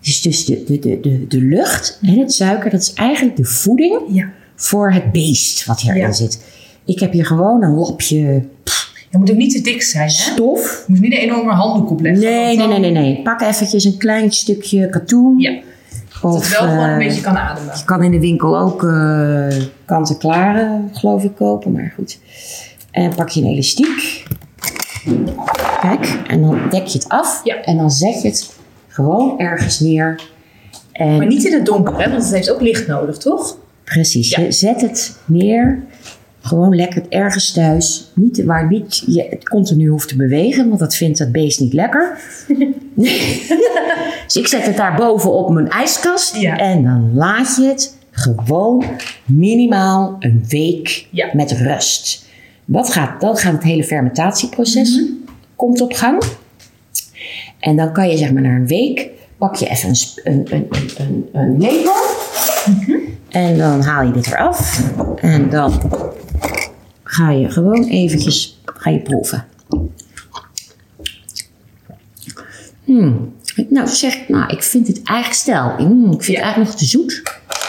dus, 0.00 0.22
dus 0.22 0.44
de, 0.44 0.64
de, 0.64 0.78
de, 0.78 1.00
de, 1.00 1.26
de 1.26 1.40
lucht 1.40 1.98
en 2.02 2.18
het 2.18 2.32
suiker, 2.32 2.70
dat 2.70 2.80
is 2.80 2.92
eigenlijk 2.92 3.36
de 3.36 3.44
voeding 3.44 4.00
Ja. 4.08 4.32
voor 4.56 4.92
het 4.92 5.12
beest 5.12 5.64
wat 5.64 5.80
hierin 5.80 6.00
Ja. 6.00 6.12
zit. 6.12 6.44
Ik 6.84 7.00
heb 7.00 7.12
hier 7.12 7.26
gewoon 7.26 7.62
een 7.62 7.74
lapje 7.74 8.42
Je 9.10 9.18
moet 9.18 9.30
ook 9.30 9.36
niet 9.36 9.52
te 9.52 9.60
dik 9.60 9.82
zijn, 9.82 10.04
hè? 10.04 10.10
stof. 10.10 10.84
Je 10.86 10.92
moet 10.92 11.00
niet 11.00 11.12
een 11.12 11.18
enorme 11.18 11.52
handdoek 11.52 11.90
opleggen. 11.90 12.22
Nee, 12.22 12.56
nee, 12.56 12.66
nee, 12.66 12.78
nee, 12.78 12.90
nee. 12.90 13.22
Pak 13.22 13.40
eventjes 13.40 13.84
een 13.84 13.96
klein 13.98 14.32
stukje 14.32 14.88
katoen. 14.88 15.38
Ja, 15.38 15.50
dat 16.22 16.34
Of, 16.34 16.40
het 16.48 16.58
wel 16.58 16.68
gewoon 16.68 16.84
eh, 16.84 16.92
een 16.92 16.98
beetje 16.98 17.20
kan 17.20 17.36
ademen. 17.36 17.74
Je 17.76 17.84
kan 17.84 18.02
in 18.02 18.10
de 18.10 18.20
winkel 18.20 18.58
ook 18.58 18.82
eh 18.84 19.56
kant-en-klare, 19.84 20.80
geloof 20.92 21.24
ik, 21.24 21.34
kopen. 21.34 21.72
Maar 21.72 21.92
goed. 21.94 22.18
En 22.90 23.14
pak 23.14 23.28
je 23.28 23.40
een 23.40 23.46
elastiek. 23.46 24.24
Kijk, 25.80 26.18
en 26.26 26.40
dan 26.40 26.60
dek 26.70 26.86
je 26.86 26.98
het 26.98 27.08
af. 27.08 27.40
Ja. 27.44 27.60
En 27.62 27.76
dan 27.76 27.90
zet 27.90 28.22
je 28.22 28.28
het 28.28 28.50
gewoon 28.88 29.38
ergens 29.38 29.80
neer. 29.80 30.20
En 30.92 31.16
Maar 31.16 31.26
niet 31.26 31.44
in 31.44 31.52
het 31.52 31.66
donker, 31.66 31.98
hè? 32.02 32.10
Want 32.10 32.22
het 32.22 32.32
heeft 32.32 32.50
ook 32.50 32.60
licht 32.60 32.86
nodig, 32.86 33.16
toch? 33.16 33.56
precies, 33.84 34.30
Ja. 34.30 34.40
je 34.42 34.52
zet 34.52 34.80
het 34.80 35.16
neer. 35.24 35.82
Gewoon 36.42 36.74
lekker 36.76 37.02
ergens 37.08 37.52
thuis. 37.52 38.10
Niet, 38.14 38.44
waar 38.44 38.68
niet 38.68 39.02
je 39.06 39.26
het 39.30 39.48
continu 39.48 39.88
hoeft 39.88 40.08
te 40.08 40.16
bewegen, 40.16 40.68
want 40.68 40.80
dat 40.80 40.94
vindt 40.96 41.18
het 41.18 41.32
beest 41.32 41.60
niet 41.60 41.72
lekker. 41.72 42.18
dus 44.26 44.36
ik 44.36 44.46
zet 44.46 44.66
het 44.66 44.76
daar 44.76 44.96
boven 44.96 45.32
op 45.32 45.50
mijn 45.50 45.68
ijskast. 45.68 46.36
Ja. 46.36 46.56
En 46.58 46.82
dan 46.82 47.10
laat 47.14 47.56
je 47.56 47.62
het 47.66 47.96
gewoon 48.10 48.84
minimaal 49.24 50.16
een 50.18 50.44
week 50.48 51.06
Ja. 51.10 51.28
met 51.32 51.52
rust. 51.52 52.24
Wat 52.64 52.92
gaat, 52.92 53.20
dan 53.20 53.36
gaat 53.36 53.52
het 53.52 53.62
hele 53.62 53.84
fermentatieproces 53.84 54.96
Mhm. 55.00 55.10
komt 55.56 55.80
op 55.80 55.92
gang. 55.92 56.22
En 57.58 57.76
dan 57.76 57.92
kan 57.92 58.08
je 58.08 58.16
zeg 58.16 58.32
maar 58.32 58.42
na 58.42 58.54
een 58.54 58.66
week 58.66 59.08
pak 59.38 59.56
je 59.56 59.68
even 59.68 59.88
een, 59.88 59.96
sp- 59.96 60.20
een, 60.24 60.46
een, 60.50 60.66
een, 60.70 60.90
een, 60.98 61.28
een 61.32 61.60
lepel. 61.60 61.92
Mhm. 62.66 62.92
En 63.28 63.58
dan 63.58 63.82
haal 63.82 64.04
je 64.06 64.12
dit 64.12 64.26
eraf. 64.26 64.82
En 65.20 65.50
dan 65.50 65.72
ga 67.10 67.30
je 67.30 67.50
gewoon 67.50 67.84
eventjes 67.84 68.60
ga 68.64 68.90
je 68.90 68.98
proeven. 69.00 69.46
Hmm. 72.84 73.34
Nou, 73.68 73.88
zeg 73.88 74.14
ik, 74.14 74.28
nou, 74.28 74.52
ik 74.52 74.62
vind 74.62 74.86
het 74.86 75.00
eigenlijk 75.02 75.40
stel. 75.40 75.70
Hmm, 75.76 76.12
ik 76.12 76.22
vind 76.22 76.26
Ja. 76.26 76.32
het 76.32 76.42
eigenlijk 76.42 76.70
nog 76.70 76.78
te 76.78 76.84
zoet. 76.86 77.22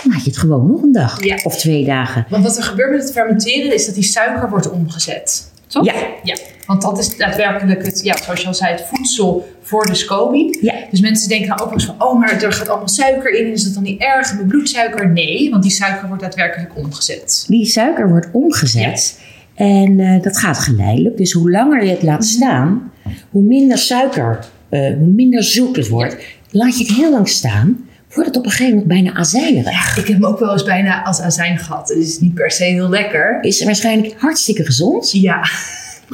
Dan 0.04 0.12
laat 0.14 0.24
je 0.24 0.30
het 0.30 0.40
gewoon 0.40 0.68
nog 0.68 0.82
een 0.82 0.92
dag 0.92 1.24
Ja. 1.24 1.40
of 1.44 1.58
twee 1.58 1.86
dagen. 1.86 2.26
Want 2.30 2.44
wat 2.44 2.58
er 2.58 2.64
gebeurt 2.64 2.92
met 2.92 3.02
het 3.02 3.12
fermenteren 3.12 3.74
is 3.74 3.86
dat 3.86 3.96
die 3.96 4.04
suiker 4.04 4.50
wordt 4.50 4.72
omgezet. 4.72 5.52
Toch? 5.68 5.86
Ja. 5.86 5.94
ja. 6.24 6.36
Want 6.72 6.84
dat 6.84 7.00
is 7.00 7.18
daadwerkelijk 7.18 7.86
het, 7.86 8.02
ja, 8.04 8.18
zoals 8.24 8.42
je 8.42 8.48
al 8.48 8.54
zei, 8.54 8.72
het 8.72 8.86
voedsel 8.94 9.50
voor 9.62 9.86
de 9.86 9.96
SCOBY. 9.96 10.58
Ja. 10.62 10.74
Dus 10.92 11.00
mensen 11.00 11.30
denken 11.30 11.48
nou 11.48 11.62
ook 11.62 11.72
eens 11.72 11.86
van, 11.86 11.96
oh, 11.98 12.20
maar 12.20 12.44
er 12.44 12.54
gaat 12.54 12.70
allemaal 12.70 12.88
suiker 12.88 13.40
in. 13.40 13.52
Is 13.52 13.64
dat 13.64 13.74
dan 13.74 13.84
niet 13.84 14.02
erg? 14.02 14.34
Mijn 14.34 14.48
bloedsuiker? 14.48 15.10
Nee, 15.10 15.50
want 15.50 15.64
die 15.64 15.72
suiker 15.72 16.08
wordt 16.08 16.24
daadwerkelijk 16.24 16.78
omgezet. 16.78 17.46
Die 17.48 17.66
suiker 17.66 18.10
wordt 18.10 18.28
omgezet. 18.32 19.20
En 19.56 20.00
eh, 20.00 20.22
dat 20.22 20.38
gaat 20.38 20.60
geleidelijk. 20.60 21.18
Dus 21.18 21.32
hoe 21.32 21.52
langer 21.52 21.84
je 21.84 21.90
het 21.90 22.04
laat 22.04 22.26
staan, 22.26 22.92
hoe 23.30 23.44
minder 23.44 23.78
suiker, 23.78 24.40
eh, 24.70 24.80
hoe 24.80 25.12
minder 25.16 25.44
zoet 25.44 25.76
het 25.76 25.88
wordt. 25.88 26.18
Laat 26.50 26.78
je 26.78 26.84
het 26.84 26.96
heel 26.96 27.12
lang 27.12 27.30
staan, 27.30 27.86
wordt 28.14 28.30
het 28.30 28.38
op 28.38 28.46
een 28.46 28.52
gegeven 28.52 28.72
moment 28.72 28.88
bijna 28.88 29.14
azijnerig. 29.14 29.98
Ik 29.98 30.08
heb 30.08 30.16
hem 30.16 30.26
ook 30.26 30.40
wel 30.40 30.52
eens 30.52 30.64
bijna 30.64 31.04
als 31.04 31.20
azijn 31.20 31.58
gehad. 31.58 31.90
Het 31.90 31.98
is 31.98 32.20
niet 32.20 32.34
per 32.34 32.52
se 32.52 32.64
heel 32.64 32.90
lekker. 32.90 33.38
Is 33.42 33.64
waarschijnlijk 33.64 34.14
hartstikke 34.18 34.66
gezond. 34.66 35.12
Ja. 35.12 35.44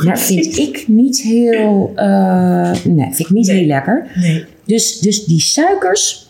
Maar 0.06 0.20
vind 0.20 0.58
ik 0.58 0.88
niet 0.88 1.22
heel, 1.22 1.92
eh, 1.96 2.72
nee, 2.84 3.06
vind 3.06 3.20
ik 3.20 3.30
niet 3.30 3.48
Nee. 3.48 3.58
heel 3.58 3.66
lekker. 3.68 4.08
Nee. 4.22 4.46
Dus, 4.66 5.00
dus 5.00 5.26
die 5.26 5.40
suikers, 5.42 6.30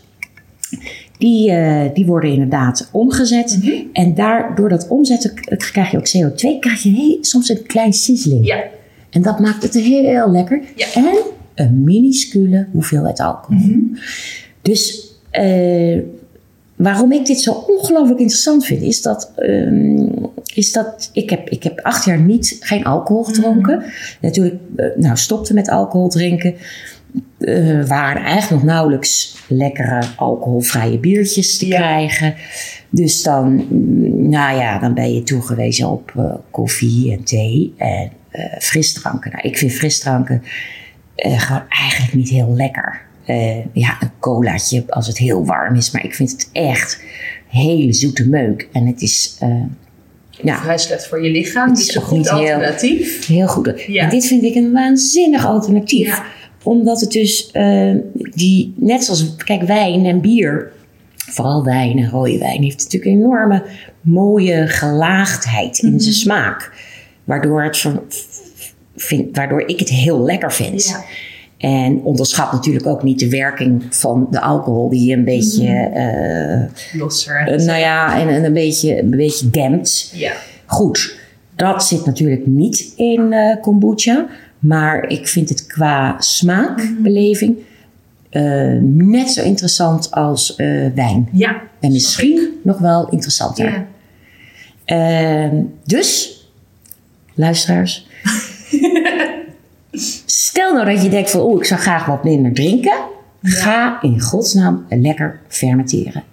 die, 1.17 1.51
eh, 1.51 1.93
die 1.93 2.05
worden 2.05 2.31
inderdaad 2.31 2.89
omgezet. 2.91 3.57
Mhm. 3.61 3.71
En 3.93 4.13
daar, 4.15 4.55
door 4.55 4.69
dat 4.69 4.87
omzetten 4.87 5.33
k- 5.33 5.57
krijg 5.57 5.91
je 5.91 5.97
ook 5.97 6.07
CO2, 6.07 6.59
krijg 6.59 6.83
je 6.83 6.89
heel- 6.89 7.17
soms 7.21 7.49
een 7.49 7.63
klein 7.65 7.93
sisseling. 7.93 8.45
Ja. 8.45 8.63
En 9.09 9.21
dat 9.21 9.39
maakt 9.39 9.63
het 9.63 9.73
heel 9.73 10.31
lekker. 10.31 10.61
Ja. 10.75 10.85
En 10.93 11.05
een 11.55 11.83
minuscule 11.83 12.67
hoeveelheid 12.71 13.19
alcohol. 13.19 13.59
Mhm. 13.65 13.79
Dus 14.61 15.05
eh, 15.29 15.97
waarom 16.77 17.11
ik 17.11 17.25
dit 17.25 17.39
zo 17.41 17.51
ongelooflijk 17.51 18.19
interessant 18.19 18.65
vind, 18.65 18.81
is 18.81 19.01
dat, 19.01 19.31
ehm, 19.35 20.07
is 20.53 20.71
dat 20.71 21.09
ik, 21.13 21.29
heb, 21.29 21.49
ik 21.49 21.63
heb 21.63 21.79
acht 21.79 22.05
jaar 22.05 22.19
niet, 22.19 22.57
geen 22.59 22.83
alcohol 22.83 23.23
gedronken. 23.23 23.83
Natuurlijk, 24.21 24.55
eh, 24.75 24.85
nou, 24.95 25.17
stopte 25.17 25.53
met 25.53 25.69
alcohol 25.69 26.09
drinken. 26.09 26.55
Eh 27.39 27.85
waren 27.87 28.21
eigenlijk 28.23 28.63
nog 28.63 28.73
nauwelijks 28.73 29.37
lekkere 29.47 30.03
alcoholvrije 30.15 30.99
biertjes 30.99 31.57
te 31.57 31.67
Ja. 31.67 31.75
krijgen. 31.77 32.35
Dus 32.89 33.23
dan, 33.23 33.65
mm, 33.69 34.29
nou 34.29 34.57
ja, 34.59 34.79
dan 34.79 34.93
ben 34.93 35.13
je 35.13 35.23
toegewezen 35.23 35.89
op 35.89 36.13
eh, 36.17 36.33
koffie 36.51 37.11
en 37.11 37.23
thee 37.23 37.73
en 37.77 38.11
frisdranken. 38.59 39.31
Nou, 39.31 39.47
ik 39.47 39.57
vind 39.57 39.71
frisdranken 39.71 40.43
gewoon 41.15 41.63
eigenlijk 41.69 42.13
niet 42.13 42.29
heel 42.29 42.53
lekker. 42.55 43.06
Eh, 43.27 43.65
ja, 43.73 43.97
een 43.99 44.11
colaatje 44.19 44.83
als 44.87 45.07
het 45.07 45.17
heel 45.17 45.45
warm 45.45 45.75
is, 45.75 45.91
maar 45.91 46.03
ik 46.05 46.15
vind 46.15 46.31
het 46.31 46.49
echt 46.51 47.01
hele 47.47 47.93
zoete 47.93 48.27
meuk. 48.29 48.67
En 48.71 48.85
het 48.85 49.01
is 49.01 49.37
ja, 50.43 50.57
Vrij 50.61 50.77
slecht 50.77 51.07
voor 51.07 51.23
je 51.23 51.29
lichaam. 51.31 51.69
Het 51.69 51.79
is 51.79 51.95
een 51.95 52.01
goed 52.01 52.29
heel- 52.29 52.39
alternatief. 52.39 53.27
heel 53.27 53.47
goed. 53.47 53.81
Ja. 53.87 54.03
En 54.03 54.09
dit 54.09 54.25
vind 54.27 54.43
ik 54.43 54.55
een 54.55 54.71
waanzinnig 54.71 55.45
alternatief. 55.45 56.07
Ja. 56.07 56.23
Omdat 56.63 56.99
het 57.01 57.11
dus, 57.11 57.51
eh, 57.51 57.93
die, 58.33 58.73
net 58.75 59.03
zoals, 59.03 59.35
kijk, 59.35 59.61
wijn 59.61 60.05
en 60.05 60.21
bier, 60.21 60.71
vooral 61.15 61.63
wijn 61.63 61.97
en 61.97 62.09
rode 62.09 62.37
wijn, 62.37 62.63
heeft 62.63 62.77
natuurlijk 62.83 63.05
een 63.11 63.17
enorme 63.21 63.63
mooie 64.01 64.67
gelaagdheid 64.67 65.79
in 65.79 65.89
Mhm. 65.89 65.99
zijn 65.99 66.13
smaak. 66.13 66.71
Waardoor, 67.23 67.63
het 67.63 67.85
vind, 68.95 69.35
waardoor 69.35 69.61
ik 69.61 69.79
het 69.79 69.89
heel 69.89 70.19
lekker 70.23 70.53
vind. 70.53 70.85
Ja. 70.87 71.03
En 71.57 72.01
onderschat 72.03 72.51
natuurlijk 72.51 72.85
ook 72.85 73.03
niet 73.03 73.19
de 73.19 73.29
werking 73.29 73.83
van 73.89 74.27
de 74.31 74.41
alcohol, 74.41 74.89
die 74.89 75.15
een 75.15 75.23
beetje, 75.23 75.67
eh, 75.67 76.99
Losser. 76.99 77.65
nou 77.65 77.79
ja, 77.79 78.19
en, 78.19 78.29
en 78.29 78.43
een, 78.43 78.53
beetje, 78.53 78.99
een 78.99 79.09
beetje 79.09 79.49
dempt. 79.49 80.11
ja. 80.13 80.31
Goed, 80.65 81.17
dat 81.55 81.83
zit 81.83 82.05
natuurlijk 82.05 82.45
niet 82.45 82.93
in 82.95 83.33
eh, 83.33 83.61
kombucha. 83.61 84.27
Maar 84.59 85.09
ik 85.09 85.27
vind 85.27 85.49
het 85.49 85.65
qua 85.65 86.15
smaakbeleving 86.19 87.57
eh, 88.29 88.77
net 88.81 89.29
zo 89.29 89.43
interessant 89.43 90.11
als 90.11 90.55
wijn. 90.95 91.29
Ja. 91.31 91.61
En 91.79 91.91
misschien 91.91 92.59
nog 92.63 92.77
wel 92.77 93.09
interessanter. 93.09 93.65
Ja. 93.65 93.87
Ehm, 94.85 95.55
dus, 95.83 96.39
luisteraars. 97.33 98.07
stel 100.25 100.73
nou 100.73 100.93
dat 100.93 101.03
je 101.03 101.09
denkt 101.09 101.31
van, 101.31 101.41
oh, 101.41 101.57
ik 101.59 101.65
zou 101.65 101.79
graag 101.79 102.05
wat 102.05 102.23
minder 102.23 102.53
drinken. 102.53 102.97
Ga 103.41 104.01
in 104.01 104.21
godsnaam 104.21 104.85
lekker 104.89 105.39
fermenteren. 105.47 106.23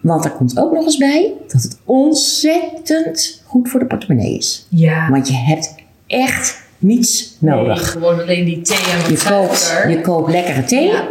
Want 0.00 0.24
er 0.24 0.30
komt 0.30 0.58
ook 0.58 0.72
nog 0.72 0.84
eens 0.84 0.96
bij 0.96 1.32
dat 1.48 1.62
het 1.62 1.78
ontzettend 1.84 3.42
goed 3.46 3.68
voor 3.68 3.80
de 3.80 3.86
portemonnee 3.86 4.36
is. 4.36 4.66
Ja. 4.68 5.10
Want 5.10 5.28
je 5.28 5.34
hebt 5.34 5.74
echt 6.06 6.62
niets 6.78 7.36
nodig. 7.40 7.76
Nee, 7.76 7.84
gewoon 7.84 8.20
alleen 8.20 8.44
die 8.44 8.60
thee 8.60 8.92
en 8.92 8.98
wat 8.98 9.22
Je 9.22 9.28
koopt, 9.28 9.84
je 9.88 10.00
koopt 10.00 10.30
lekkere 10.30 10.64
thee. 10.64 10.86
Ja. 10.86 11.08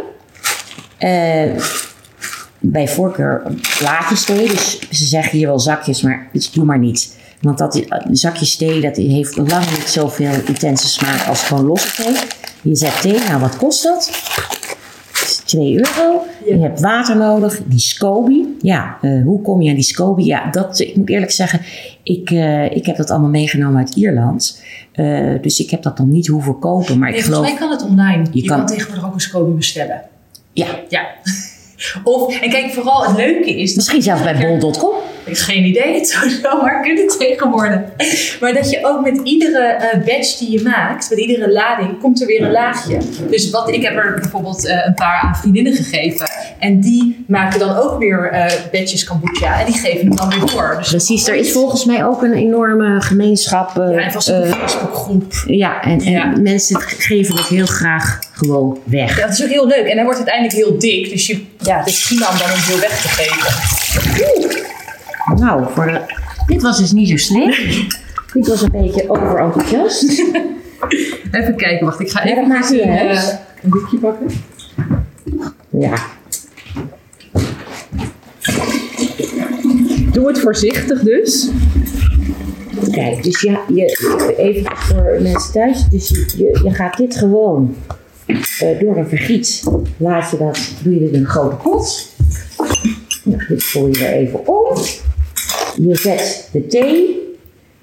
Eh, 0.98 1.62
bij 2.58 2.88
voorkeur 2.88 3.42
plaatjes 3.78 4.24
thee. 4.24 4.48
Dus 4.48 4.78
ze 4.90 5.04
zeggen 5.04 5.38
hier 5.38 5.46
wel 5.46 5.60
zakjes, 5.60 6.02
maar 6.02 6.28
dus 6.32 6.50
doe 6.50 6.64
maar 6.64 6.78
niet. 6.78 7.18
Want 7.46 7.58
dat, 7.58 7.82
zakjes 8.10 8.56
thee 8.56 8.80
dat 8.80 8.96
heeft 8.96 9.36
lang 9.36 9.70
niet 9.70 9.88
zoveel 9.88 10.32
intense 10.46 10.88
smaak 10.88 11.26
als 11.28 11.42
gewoon 11.42 11.64
losse 11.64 12.02
thee. 12.02 12.16
Je 12.62 12.76
zet 12.76 13.00
thee, 13.00 13.18
nou 13.28 13.40
wat 13.40 13.56
kost 13.56 13.82
dat? 13.82 14.10
2 15.44 15.74
euro. 15.76 16.22
Ja. 16.44 16.54
Je 16.54 16.60
hebt 16.60 16.80
water 16.80 17.16
nodig, 17.16 17.60
die 17.66 17.78
SCOBY. 17.78 18.44
Ja, 18.60 18.98
eh, 19.02 19.22
hoe 19.22 19.42
kom 19.42 19.62
je 19.62 19.68
aan 19.68 19.74
die 19.74 19.84
SCOBY? 19.84 20.22
Ja, 20.22 20.50
dat, 20.50 20.80
ik 20.80 20.96
moet 20.96 21.08
eerlijk 21.08 21.30
zeggen, 21.32 21.60
ik, 22.02 22.30
eh, 22.30 22.70
ik 22.76 22.86
heb 22.86 22.96
dat 22.96 23.10
allemaal 23.10 23.30
meegenomen 23.30 23.78
uit 23.78 23.94
Ierland. 23.94 24.62
Eh, 24.92 25.32
dus 25.40 25.60
ik 25.60 25.70
heb 25.70 25.82
dat 25.82 25.96
dan 25.96 26.08
niet 26.08 26.26
hoeven 26.26 26.58
kopen. 26.58 26.98
Maar 26.98 27.08
ik 27.08 27.20
geloof... 27.20 27.46
volgens 27.46 27.58
mij 27.58 27.68
kan 27.68 27.78
het 27.78 27.88
online. 27.90 28.26
Je, 28.32 28.42
kan- 28.44 28.58
kan, 28.58 28.66
tegenwoordig 28.66 29.06
ook 29.06 29.14
een 29.14 29.20
SCOBY 29.20 29.56
bestellen. 29.56 30.02
Ja, 30.52 30.66
Ja. 30.88 31.06
Of, 32.04 32.40
en 32.40 32.50
kijk, 32.50 32.72
vooral 32.72 33.06
het 33.06 33.16
leuke 33.16 33.60
is... 33.60 33.74
misschien 33.74 34.02
zelfs 34.02 34.22
bij 34.22 34.58
bol.com. 34.58 34.94
Ik 35.26 35.38
geen 35.38 35.64
idee, 35.64 35.94
het 35.94 36.08
zou 36.08 36.30
zomaar 36.42 36.82
kunnen 36.82 37.08
tegenwoordig. 37.18 37.80
Maar 38.40 38.52
dat 38.54 38.70
je 38.70 38.78
ook 38.86 39.04
met 39.04 39.20
iedere 39.22 39.58
eh, 39.66 39.98
badge 40.04 40.36
die 40.38 40.50
je 40.50 40.62
maakt, 40.62 41.10
met 41.10 41.18
iedere 41.18 41.52
lading, 41.52 42.00
komt 42.00 42.20
er 42.20 42.26
weer 42.26 42.42
een 42.42 42.50
laagje. 42.50 42.98
Dus 43.30 43.50
wat, 43.50 43.68
ik 43.72 43.82
heb 43.82 43.96
er 43.96 44.18
bijvoorbeeld 44.20 44.66
eh, 44.66 44.86
een 44.86 44.94
paar 44.94 45.20
aan 45.22 45.36
vriendinnen 45.36 45.72
gegeven. 45.74 46.30
En 46.58 46.80
die 46.80 47.24
maken 47.28 47.58
dan 47.58 47.76
ook 47.76 47.98
weer 47.98 48.30
eh 48.30 48.52
badges 48.72 49.04
kombucha. 49.04 49.60
En 49.60 49.66
die 49.66 49.74
geven 49.74 50.06
hem 50.06 50.16
dan 50.16 50.28
weer 50.28 50.50
door. 50.54 50.74
Dus 50.78 50.88
Precies, 50.88 51.28
er 51.28 51.34
is 51.34 51.52
volgens 51.52 51.84
mij 51.84 52.04
ook 52.04 52.22
een 52.22 52.32
enorme 52.34 53.00
gemeenschap. 53.00 53.70
Ja, 53.76 53.90
en 53.90 54.12
vast 54.12 54.28
een 54.28 54.46
Facebookgroep. 54.46 55.32
ja, 55.46 55.82
en, 55.82 56.00
en 56.00 56.10
Ja. 56.12 56.24
mensen 56.40 56.80
geven 56.80 57.36
het 57.36 57.46
heel 57.46 57.66
graag 57.66 58.18
gewoon 58.32 58.78
weg. 58.84 59.18
Ja, 59.18 59.26
dat 59.26 59.34
is 59.38 59.42
ook 59.42 59.50
heel 59.50 59.66
leuk. 59.66 59.86
En 59.86 59.94
hij 59.94 60.02
wordt 60.04 60.18
uiteindelijk 60.18 60.54
heel 60.56 60.78
dik. 60.78 61.10
Dus 61.10 61.26
je, 61.26 61.44
ja, 61.58 61.78
het 61.78 61.86
is 61.86 62.04
prima 62.06 62.28
om 62.30 62.38
dan 62.38 62.48
een 62.50 62.64
deel 62.68 62.78
weg 62.80 63.00
te 63.02 63.08
geven. 63.08 64.45
Nou, 65.34 65.66
voor 65.74 65.86
de- 65.86 66.00
dit 66.46 66.62
was 66.62 66.78
dus 66.78 66.92
niet 66.92 67.08
zo 67.08 67.16
slim. 67.16 67.54
dit 68.32 68.46
was 68.46 68.62
een 68.62 68.70
beetje 68.70 69.10
overenthousiast. 69.10 70.02
Even 71.32 71.56
kijken, 71.56 71.86
wacht. 71.86 72.00
Ik 72.00 72.10
ga 72.10 72.24
even 72.24 72.50
een, 72.50 72.62
eh, 72.88 73.28
een 73.62 73.70
doekje 73.70 73.98
pakken. 73.98 74.26
Ja, 75.70 75.94
Doe 80.12 80.26
het 80.28 80.38
voorzichtig 80.38 81.00
dus. 81.00 81.48
kijk, 82.90 83.22
dus 83.22 83.40
ja, 83.40 83.60
je, 83.74 84.34
even 84.36 84.76
voor 84.76 85.16
mensen 85.20 85.52
thuis. 85.52 85.88
Dus 85.88 86.08
je, 86.08 86.60
je, 86.64 86.70
gaat 86.70 86.96
dit 86.96 87.16
gewoon 87.16 87.74
eh, 88.58 88.80
door 88.80 88.96
een 88.96 89.08
vergiet. 89.08 89.62
Laat 89.96 90.30
je 90.30 90.36
dat, 90.36 90.58
doe 90.82 90.94
je 90.94 91.00
dit 91.00 91.12
in 91.12 91.20
een 91.20 91.26
grote 91.26 91.56
pot. 91.56 92.08
Nou, 93.22 93.46
dit 93.48 93.64
voer 93.64 93.88
je 93.88 94.06
er 94.06 94.12
even 94.12 94.46
om. 94.46 94.76
Je 95.76 95.94
zet 95.94 96.48
de 96.52 96.66
thee, 96.66 97.18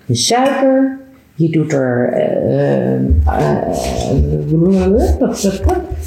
de 0.05 0.15
suiker. 0.15 0.97
Je 1.35 1.49
doet 1.49 1.73
er. 1.73 2.09
eh, 2.13 2.99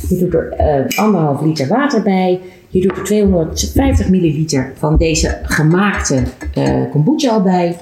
je 0.08 0.16
doet 0.18 0.34
er 0.34 0.48
eh, 0.52 0.98
anderhalf 0.98 1.40
liter 1.42 1.68
water 1.68 2.02
bij. 2.02 2.40
Je 2.68 2.80
doet 2.80 2.96
er 2.96 3.04
250 3.04 4.08
milliliter 4.08 4.72
van 4.76 4.96
deze 4.96 5.38
gemaakte 5.42 6.22
kombucha 6.90 7.30
al 7.30 7.42
bij. 7.42 7.76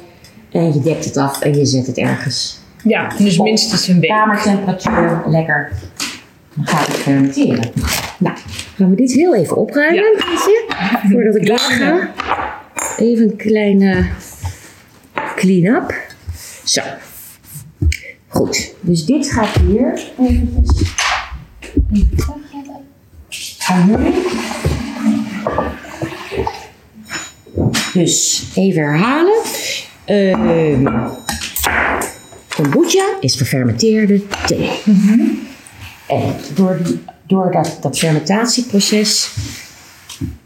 En 0.50 0.72
je 0.72 0.80
dekt 0.80 1.04
het 1.04 1.16
af 1.16 1.40
en 1.40 1.56
je 1.58 1.64
zet 1.64 1.86
het 1.86 1.98
ergens. 1.98 2.58
Ja, 2.84 3.08
dus 3.18 3.38
minstens 3.38 3.88
een 3.88 4.00
week. 4.00 4.10
Kamertemperatuur, 4.10 5.22
lekker. 5.26 5.70
Dan 6.54 6.66
gaat 6.66 6.86
het 6.86 6.96
fermenteren. 6.96 7.70
Nou, 8.18 8.36
gaan 8.76 8.90
we 8.90 8.96
dit 8.96 9.12
heel 9.12 9.34
even 9.34 9.56
opruimen, 9.56 10.02
Ja. 10.68 11.00
voordat 11.10 11.36
ik 11.36 11.46
wegga. 11.48 12.10
Even 12.96 13.30
een 13.30 13.36
kleine 13.36 14.06
clean-up. 15.36 15.94
Zo. 16.64 16.82
Goed, 18.28 18.74
dus 18.80 19.04
dit 19.04 19.32
gaat 19.32 19.56
hier 19.56 20.02
eventjes 20.18 20.92
even. 21.92 22.22
Dus 27.92 28.44
even 28.54 28.82
herhalen. 28.82 29.42
Ehm 30.04 31.12
kombucha 32.54 33.16
is 33.20 33.36
gefermenteerde 33.36 34.22
thee. 34.46 34.70
En 36.06 36.34
door, 36.54 36.78
die, 36.82 37.00
door 37.26 37.52
dat, 37.52 37.78
dat 37.80 37.98
fermentatieproces 37.98 39.30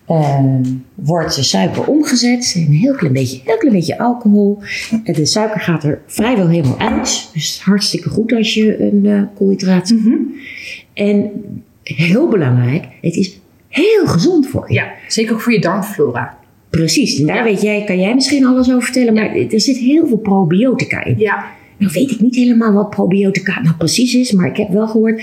ehm, 0.06 0.62
wordt 0.94 1.34
de 1.34 1.42
suiker 1.42 1.87
omgezet 1.87 2.52
in 2.54 2.66
een 2.66 2.72
heel 2.72 2.95
klein 2.95 3.12
beetje, 3.12 3.40
heel 3.45 3.56
klein 3.56 3.75
beetje 3.75 3.99
alcohol. 3.99 4.58
En 5.04 5.12
de 5.12 5.26
suiker 5.26 5.60
gaat 5.60 5.84
er 5.84 6.00
vrijwel 6.06 6.49
helemaal 6.49 6.78
uit. 6.78 7.30
Dus 7.32 7.60
hartstikke 7.64 8.08
goed 8.08 8.32
als 8.32 8.54
je 8.54 8.82
een 8.82 9.06
eh 9.06 9.23
koolhydraat 9.34 9.95
En 10.95 11.30
heel 11.82 12.28
belangrijk, 12.28 12.84
het 13.00 13.16
is 13.16 13.40
heel 13.69 14.06
gezond 14.06 14.47
voor 14.47 14.64
je. 14.69 14.75
Ja, 14.75 14.93
zeker 15.08 15.32
ook 15.34 15.40
voor 15.40 15.52
je 15.52 15.60
darmflora. 15.60 16.38
Precies, 16.71 17.19
en 17.21 17.26
daar 17.26 17.45
weet 17.45 17.62
jij, 17.62 17.84
kan 17.84 18.00
jij 18.00 18.14
misschien 18.14 18.47
alles 18.47 18.71
over 18.71 18.82
vertellen, 18.82 19.14
maar 19.14 19.34
er 19.34 19.60
zit 19.60 19.76
heel 19.76 20.06
veel 20.06 20.19
probiotica 20.19 21.04
in. 21.04 21.19
Ja, 21.19 21.47
Nou 21.78 21.93
weet 21.93 22.10
ik 22.10 22.21
niet 22.21 22.34
helemaal 22.34 22.73
wat 22.73 22.90
probiotica 22.90 23.60
nou 23.60 23.76
precies 23.76 24.14
is, 24.14 24.32
maar 24.32 24.47
ik 24.47 24.56
heb 24.56 24.69
wel 24.69 24.88
gehoord 24.88 25.23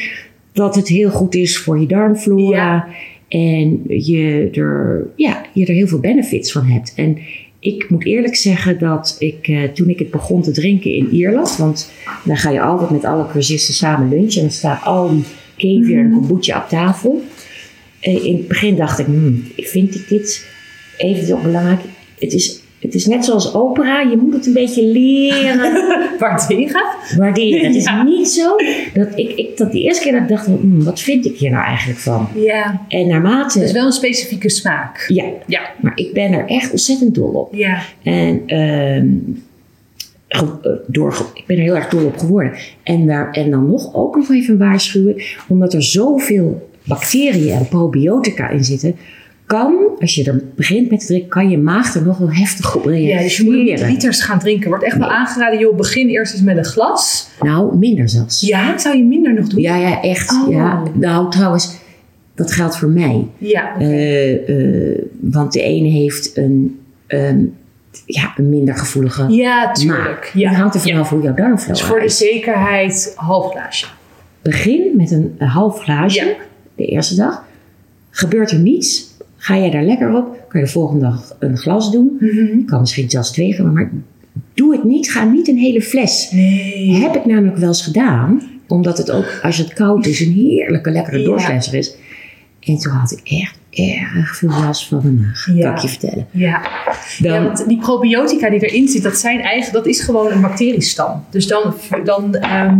dat 0.54 0.76
het 0.76 0.88
heel 0.88 1.10
goed 1.10 1.36
is 1.36 1.58
voor 1.58 1.80
je 1.80 1.88
darmflora. 1.88 2.88
En 3.36 3.82
je 3.88 4.50
er, 4.54 5.08
ja, 5.16 5.46
je 5.54 5.66
er 5.66 5.74
heel 5.74 5.88
veel 5.88 6.00
benefits 6.00 6.52
van 6.52 6.66
hebt. 6.66 6.94
En 6.96 7.18
ik 7.60 7.90
moet 7.90 8.06
eerlijk 8.06 8.36
zeggen 8.36 8.80
dat 8.80 9.16
ik, 9.20 9.48
eh, 9.48 9.64
toen 9.64 9.90
ik 9.90 10.00
het 10.00 10.12
begon 10.12 10.42
te 10.42 10.52
drinken 10.52 10.94
in 10.94 11.10
Ierland, 11.10 11.58
want 11.58 11.92
daar 12.24 12.38
ga 12.38 12.50
je 12.50 12.62
altijd 12.62 12.90
met 12.90 13.06
alle 13.06 13.28
cursisten 13.28 13.74
samen 13.74 14.10
lunchen 14.10 14.42
en 14.42 14.48
dan 14.48 14.56
staat 14.56 14.84
al 14.84 15.10
die 15.10 15.24
caviar 15.58 16.04
en 16.04 16.12
kombucha 16.12 16.62
op 16.62 16.70
tafel. 16.70 17.24
Eh, 18.00 18.26
in 18.26 18.36
het 18.36 18.48
begin 18.48 18.76
dacht 18.76 19.00
ik, 19.00 19.06
hmm, 19.06 19.44
vind 19.56 19.96
ik 19.96 20.08
dit 20.10 20.48
even 20.98 21.42
belangrijk? 21.42 21.82
Het 22.20 22.34
is, 22.34 22.62
het 22.80 22.94
is 22.94 23.06
net 23.06 23.26
zoals 23.26 23.54
opera, 23.54 24.02
je 24.02 24.18
moet 24.18 24.34
het 24.34 24.46
een 24.46 24.54
beetje 24.54 24.84
leren 24.86 25.74
waarderen. 26.20 26.86
waarderen. 27.18 27.66
Het 27.66 27.76
is 27.76 27.84
Ja. 27.84 28.04
niet 28.04 28.30
zo 28.30 28.56
dat 28.94 29.08
ik, 29.16 29.30
ik 29.36 29.58
dat 29.58 29.72
die 29.72 29.84
eerste 29.84 30.04
keer 30.04 30.12
dat 30.12 30.22
ik 30.22 30.28
dacht, 30.28 30.46
hmm, 30.46 30.84
wat 30.84 31.00
vind 31.00 31.26
ik 31.26 31.38
hier 31.38 31.52
nou 31.52 31.64
eigenlijk 31.66 32.00
van? 32.00 32.28
Ja, 32.36 32.82
En 32.88 33.08
naarmate, 33.08 33.60
het 33.60 33.68
is 33.68 33.74
wel 33.74 33.86
een 33.86 33.92
specifieke 33.92 34.50
smaak. 34.50 35.06
ja, 35.08 35.24
Ja, 35.48 35.62
maar 35.82 35.92
ik 35.96 36.14
ben 36.14 36.32
er 36.34 36.46
echt 36.48 36.72
ontzettend 36.72 37.16
dol 37.16 37.30
op. 37.30 37.54
ja. 37.56 37.80
En 38.04 38.42
ehm, 38.46 39.08
eh, 40.28 40.42
door, 40.88 41.26
ik 41.34 41.44
ben 41.46 41.58
er 41.58 41.64
heel 41.64 41.76
erg 41.76 41.88
dol 41.90 42.06
op 42.06 42.18
geworden. 42.18 42.52
En, 42.84 43.06
daar, 43.08 43.32
en 43.32 43.52
dan 43.52 43.68
nog 43.68 43.94
ook 43.94 44.16
nog 44.16 44.32
even 44.32 44.58
waarschuwen, 44.58 45.22
omdat 45.48 45.74
er 45.74 45.84
zoveel 45.84 46.70
bacteriën 46.84 47.52
en 47.58 47.68
probiotica 47.68 48.50
in 48.50 48.64
zitten, 48.64 48.96
kan, 49.46 49.76
als 50.00 50.16
je 50.16 50.24
er 50.24 50.44
begint 50.56 50.90
met 50.90 51.00
te 51.00 51.06
drinken, 51.06 51.30
kan 51.30 51.50
je 51.50 51.58
maag 51.58 51.96
er 51.96 52.04
nog 52.04 52.18
wel 52.18 52.32
heftig 52.34 52.76
op 52.76 52.86
reageren. 52.86 53.16
Ja, 53.18 53.22
dus 53.22 53.38
je 53.38 53.44
moet 53.44 53.82
liters 53.90 54.22
gaan 54.22 54.40
drinken. 54.40 54.70
Wordt 54.70 54.84
echt 54.84 54.98
wel 54.98 55.10
aangeraden, 55.10 55.60
joh, 55.60 55.76
begin 55.78 56.08
eerst 56.08 56.34
eens 56.34 56.42
met 56.42 56.58
een 56.58 56.66
glas. 56.66 57.30
Nou, 57.40 57.78
minder 57.78 58.10
zelfs. 58.10 58.42
Ja, 58.42 58.78
zou 58.78 58.98
je 58.98 59.04
minder 59.04 59.34
nog 59.34 59.48
doen? 59.48 59.62
Ja, 59.62 59.76
ja, 59.78 60.02
echt. 60.02 60.32
Oh. 60.32 60.52
Ja. 60.52 60.84
Nou, 60.94 61.32
trouwens, 61.32 61.76
dat 62.36 62.52
geldt 62.52 62.78
voor 62.78 62.90
mij. 62.90 63.28
Ja, 63.38 63.80
Eh, 63.80 64.50
eh, 64.94 65.02
want 65.20 65.54
de 65.54 65.62
ene 65.62 65.88
heeft 65.88 66.38
een, 66.38 66.80
ehm, 67.08 67.40
ja, 68.06 68.34
een 68.38 68.50
minder 68.50 68.76
gevoelige 68.78 69.28
ja 69.34 69.66
maag. 69.66 69.74
tuurlijk. 69.76 70.30
Het 70.34 70.42
Ja. 70.42 70.52
hangt 70.52 70.76
er 70.76 70.82
vanaf 70.82 71.10
hoe 71.10 71.22
jouw 71.22 71.34
Dus 71.34 71.44
darmflora 71.46 71.80
voor 71.86 72.00
de 72.00 72.10
zekerheid, 72.10 73.14
half 73.16 73.52
glaasje. 73.52 73.86
Begin 74.42 74.92
met 74.98 75.12
een, 75.12 75.36
een 75.38 75.48
half 75.48 75.80
glaasje 75.84 76.26
Ja. 76.26 76.34
de 76.76 76.86
eerste 76.86 77.16
dag. 77.16 77.44
Gebeurt 78.10 78.52
er 78.52 78.60
niets, 78.60 79.15
ga 79.46 79.58
jij 79.58 79.70
daar 79.70 79.84
lekker 79.84 80.16
op. 80.16 80.46
Kan 80.48 80.60
je 80.60 80.66
de 80.66 80.72
volgende 80.72 81.06
dag 81.06 81.36
een 81.40 81.58
glas 81.58 81.92
doen. 81.92 82.18
Mhm. 82.20 82.66
Kan 82.66 82.80
misschien 82.80 83.10
zelfs 83.10 83.32
twee 83.32 83.62
maar 83.62 83.92
doe 84.54 84.76
het 84.76 84.84
niet. 84.84 85.12
Ga 85.12 85.24
niet 85.24 85.48
een 85.48 85.58
hele 85.58 85.82
fles. 85.82 86.30
Nee. 86.32 86.94
Heb 86.94 87.16
ik 87.16 87.26
namelijk 87.26 87.58
wel 87.58 87.68
eens 87.68 87.82
gedaan. 87.82 88.42
Omdat 88.68 88.98
het 88.98 89.12
ook, 89.12 89.40
als 89.42 89.58
het 89.58 89.74
koud 89.74 90.06
is, 90.06 90.20
een 90.20 90.32
heerlijke, 90.32 90.92
lekkere 90.92 91.20
Ja. 91.20 91.26
doorslenser 91.26 91.74
is. 91.74 91.96
En 92.60 92.78
toen 92.78 92.92
had 92.92 93.12
ik 93.12 93.20
echt 93.24 93.58
erg 93.70 94.38
veel 94.38 94.50
last 94.50 94.88
van 94.88 95.00
mijn 95.04 95.20
maag. 95.20 95.50
Ja. 95.54 95.62
Kan 95.62 95.76
ik 95.76 95.80
je 95.82 95.88
vertellen. 95.88 96.28
Ja. 96.32 96.62
Dan, 97.20 97.34
ja, 97.34 97.44
want 97.44 97.68
die 97.68 97.78
probiotica 97.78 98.50
die 98.50 98.60
erin 98.60 98.88
zit, 98.88 99.04
dat, 99.04 99.18
zijn 99.18 99.42
eigen, 99.42 99.74
dat 99.74 99.86
is 99.86 100.02
gewoon 100.02 100.32
een 100.32 100.42
bacteriestam. 100.42 101.24
Dus 101.30 101.48
dan, 101.48 101.74
dan 102.04 102.36
ehm, 102.36 102.78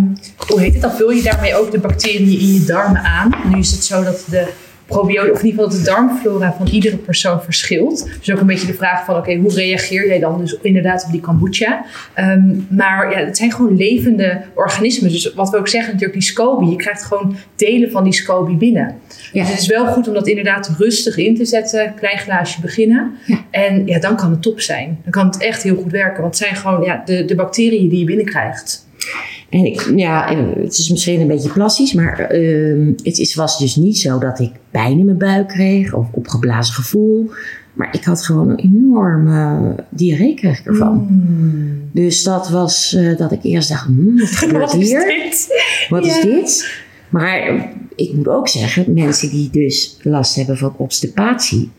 hoe 0.48 0.62
heet 0.62 0.74
het, 0.74 0.82
dan 0.82 0.92
vul 0.92 1.12
je 1.12 1.22
daarmee 1.24 1.56
ook 1.56 1.72
de 1.72 1.80
bacteriën 1.80 2.40
in 2.40 2.54
je 2.54 2.64
darmen 2.66 3.04
aan. 3.04 3.32
Nu 3.52 3.60
is 3.60 3.72
het 3.72 3.84
zo 3.84 4.04
dat 4.04 4.26
de 4.30 4.48
probiotica, 4.86 5.34
of 5.34 5.40
in 5.40 5.46
ieder 5.46 5.64
geval 5.64 5.78
dat 5.78 5.86
de 5.86 5.92
darmflora 5.92 6.54
van 6.58 6.68
iedere 6.68 6.98
persoon 6.98 7.42
verschilt. 7.42 8.10
Dus 8.20 8.32
ook 8.32 8.40
een 8.40 8.48
beetje 8.48 8.68
de 8.68 8.74
vraag 8.74 9.06
van, 9.06 9.16
oké, 9.16 9.36
hoe 9.36 9.54
reageer 9.54 10.08
jij 10.08 10.20
dan 10.20 10.40
dus 10.40 10.58
inderdaad 10.62 11.06
op 11.06 11.12
die 11.12 11.22
kombucha? 11.22 11.86
Ehm, 12.14 12.56
maar 12.70 13.12
ja, 13.12 13.26
het 13.26 13.38
zijn 13.38 13.52
gewoon 13.52 13.78
levende 13.78 14.42
organismen. 14.54 15.12
Dus 15.12 15.34
wat 15.34 15.50
we 15.50 15.58
ook 15.58 15.68
zeggen 15.68 15.94
natuurlijk, 15.94 16.20
die 16.20 16.30
SCOBY, 16.30 16.66
je 16.66 16.76
krijgt 16.76 17.04
gewoon 17.04 17.36
delen 17.56 17.92
van 17.92 18.04
die 18.04 18.14
SCOBY 18.14 18.56
binnen. 18.56 18.96
Ja. 19.32 19.42
Dus 19.42 19.52
het 19.52 19.60
is 19.60 19.68
wel 19.68 19.86
goed 19.86 20.08
om 20.08 20.14
dat 20.14 20.28
inderdaad 20.28 20.72
rustig 20.78 21.18
in 21.18 21.36
te 21.36 21.46
zetten, 21.46 21.94
klein 21.96 22.18
glaasje 22.18 22.62
beginnen. 22.62 23.12
En 23.50 23.88
ja, 23.88 24.00
dan 24.00 24.16
kan 24.16 24.32
het 24.32 24.42
top 24.42 24.60
zijn. 24.60 25.00
Dan 25.04 25.12
kan 25.12 25.26
het 25.26 25.38
echt 25.38 25.64
heel 25.64 25.76
goed 25.76 25.92
werken. 25.92 26.22
Want 26.22 26.40
het 26.40 26.48
zijn 26.48 26.56
gewoon 26.56 26.84
ja, 26.84 27.02
de, 27.06 27.26
de 27.26 27.36
bacteriën 27.36 27.90
die 27.90 28.00
je 28.00 28.06
binnenkrijgt. 28.06 28.88
En 29.56 29.66
ik, 29.66 29.92
ja, 29.96 30.30
en 30.30 30.54
het 30.62 30.78
is 30.78 30.90
misschien 30.90 31.22
een 31.22 31.28
beetje 31.28 31.50
plastisch, 31.50 31.94
maar 31.94 32.20
ehm, 32.20 32.88
het 33.04 33.18
is, 33.20 33.36
was 33.36 33.60
dus 33.60 33.76
niet 33.76 33.98
zo 33.98 34.20
dat 34.20 34.40
ik 34.40 34.52
pijn 34.72 35.00
in 35.00 35.06
mijn 35.06 35.18
buik 35.18 35.48
kreeg 35.48 35.94
of 35.94 36.08
opgeblazen 36.12 36.74
gevoel. 36.74 37.32
Maar 37.74 37.90
ik 37.92 38.04
had 38.04 38.26
gewoon 38.26 38.50
een 38.50 38.60
enorme 38.60 39.76
diarree 39.90 40.34
kreeg 40.34 40.60
ik 40.60 40.66
ervan. 40.66 41.08
Mm. 41.10 41.90
Dus 41.92 42.24
dat 42.24 42.50
was 42.50 42.94
eh, 42.94 43.18
dat 43.18 43.32
ik 43.32 43.44
eerst 43.44 43.70
dacht, 43.70 43.86
hmm, 43.86 44.20
wat 44.20 44.28
gebeurt 44.42 44.72
Wat 44.72 44.82
is 44.82 44.90
dit? 44.90 45.48
Wat 45.90 46.06
is 46.06 46.22
dit? 46.22 46.84
Maar 47.10 47.70
ik 47.96 48.14
moet 48.14 48.28
ook 48.28 48.48
zeggen, 48.48 48.94
mensen 48.94 49.30
die 49.30 49.50
dus 49.50 49.98
last 50.02 50.36
hebben 50.36 50.58
van 50.58 50.74
obstipatie. 50.78 51.72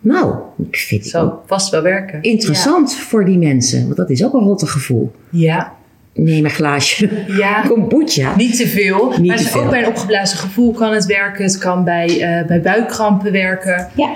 Nou, 0.00 0.34
ik 0.68 0.76
vind 0.76 1.02
het 1.02 1.10
Zou 1.10 1.32
vast 1.46 1.70
wel 1.70 1.82
werken. 1.82 2.22
interessant 2.22 2.94
voor 2.94 3.24
die 3.24 3.38
mensen. 3.38 3.84
Want 3.84 3.96
dat 3.96 4.10
is 4.10 4.24
ook 4.24 4.34
een 4.34 4.44
rotte 4.44 4.66
gevoel. 4.66 5.12
Ja. 5.30 5.78
Neem 6.14 6.44
een 6.44 6.50
glaasje 6.50 7.24
Ja. 7.26 7.62
kombucha. 7.68 8.36
Niet 8.36 8.56
te 8.56 8.66
veel. 8.68 9.14
Niet 9.18 9.26
maar 9.26 9.36
te 9.36 9.44
veel. 9.44 9.62
ook 9.62 9.70
bij 9.70 9.82
een 9.82 9.88
opgeblazen 9.88 10.38
gevoel 10.38 10.72
kan 10.72 10.92
het 10.92 11.06
werken. 11.06 11.44
Het 11.44 11.58
kan 11.58 11.84
bij, 11.84 12.20
eh, 12.20 12.46
bij 12.46 12.60
buikkrampen 12.60 13.32
werken. 13.32 13.88
Ja. 13.94 14.14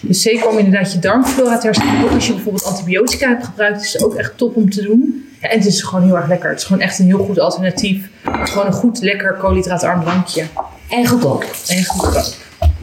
Dus 0.00 0.22
zeker 0.22 0.48
om 0.48 0.58
inderdaad 0.58 0.92
je 0.92 0.98
darmflora 0.98 1.58
te 1.58 1.66
herstellen. 1.66 2.02
Ook 2.04 2.10
als 2.10 2.26
je 2.26 2.32
bijvoorbeeld 2.32 2.64
antibiotica 2.64 3.28
hebt 3.28 3.44
gebruikt, 3.44 3.82
is 3.82 3.92
het 3.92 4.04
ook 4.04 4.14
echt 4.14 4.32
top 4.36 4.56
om 4.56 4.70
te 4.70 4.82
doen. 4.82 5.26
Ja, 5.40 5.48
en 5.48 5.58
het 5.58 5.66
is 5.66 5.82
gewoon 5.82 6.04
heel 6.04 6.16
erg 6.16 6.28
lekker. 6.28 6.50
Het 6.50 6.58
is 6.58 6.64
gewoon 6.64 6.82
echt 6.82 6.98
een 6.98 7.06
heel 7.06 7.24
goed 7.24 7.38
alternatief. 7.38 8.08
Het 8.22 8.48
is 8.48 8.50
gewoon 8.50 8.66
een 8.66 8.72
goed, 8.72 9.00
lekker 9.02 9.34
koolhydraatarm 9.34 10.00
drankje. 10.00 10.44
En 10.88 11.06
goedkoop. 11.06 11.46
En 11.68 11.84
goedkoop. 11.84 12.34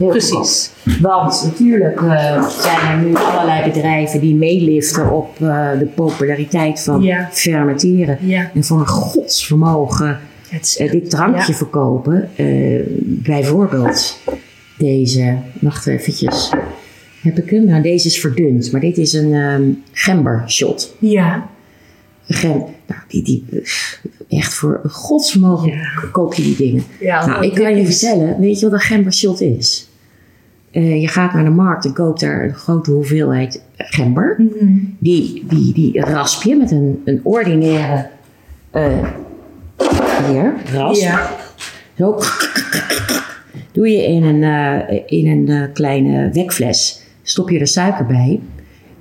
Precies. 0.08 0.70
Want 1.00 1.42
natuurlijk 1.44 2.00
eh, 2.00 2.48
zijn 2.48 2.80
er 2.90 3.06
nu 3.06 3.14
allerlei 3.14 3.72
bedrijven 3.72 4.20
die 4.20 4.34
meeliften 4.34 5.10
op 5.12 5.40
eh, 5.40 5.78
de 5.78 5.86
populariteit 5.94 6.80
van 6.80 7.02
Ja. 7.02 7.28
fermenteren. 7.32 8.18
Ja. 8.20 8.50
En 8.54 8.64
voor 8.64 8.80
een 8.80 8.86
godsvermogen 8.88 10.18
eh, 10.78 10.90
dit 10.90 11.10
drankje 11.10 11.52
Ja. 11.52 11.58
verkopen. 11.58 12.28
Bijvoorbeeld 13.04 14.18
deze, 14.78 15.36
wacht 15.60 15.86
eventjes. 15.86 16.50
Heb 17.22 17.38
ik 17.38 17.50
hem? 17.50 17.64
Nou, 17.64 17.82
deze 17.82 18.06
is 18.06 18.20
verdund, 18.20 18.72
maar 18.72 18.80
dit 18.80 18.98
is 18.98 19.12
een 19.12 19.32
ehm 19.34 19.62
gember 19.92 20.44
shot. 20.46 20.94
Ja. 20.98 21.48
Gem, 22.32 22.64
nou, 22.86 23.00
die, 23.08 23.22
die, 23.22 23.44
echt 24.28 24.54
voor 24.54 24.80
godsvermogen 24.88 25.72
koop 26.12 26.34
je 26.34 26.42
die 26.42 26.56
dingen. 26.56 26.82
Nou, 27.00 27.44
ik 27.44 27.54
kan 27.54 27.76
je 27.76 27.84
vertellen, 27.86 28.40
weet 28.40 28.58
je 28.60 28.64
wat 28.70 28.74
een 28.74 28.86
gembershot 28.86 29.40
is? 29.40 29.88
Eh, 30.70 31.00
je 31.00 31.08
gaat 31.08 31.32
naar 31.32 31.44
de 31.44 31.50
markt 31.50 31.84
en 31.84 31.92
koopt 31.92 32.20
daar 32.20 32.44
een 32.44 32.54
grote 32.54 32.90
hoeveelheid 32.90 33.62
gember. 33.76 34.34
Mhm. 34.38 34.74
Die, 34.98 35.44
die, 35.48 35.72
die 35.74 36.00
rasp 36.00 36.42
je 36.42 36.56
met 36.56 36.70
een, 36.70 37.02
een 37.04 37.20
ordinaire 37.22 38.08
eh 38.70 39.08
hier, 40.28 40.54
rasp. 40.72 41.02
Ja. 41.02 41.30
Zo 41.98 42.18
doe 43.72 43.88
je 43.88 44.04
in 44.06 44.22
een, 44.22 44.42
eh, 44.42 45.00
in 45.06 45.26
een 45.48 45.72
kleine 45.72 46.30
wekfles. 46.32 47.02
Stop 47.22 47.50
je 47.50 47.58
er 47.58 47.66
suiker 47.66 48.06
bij. 48.06 48.40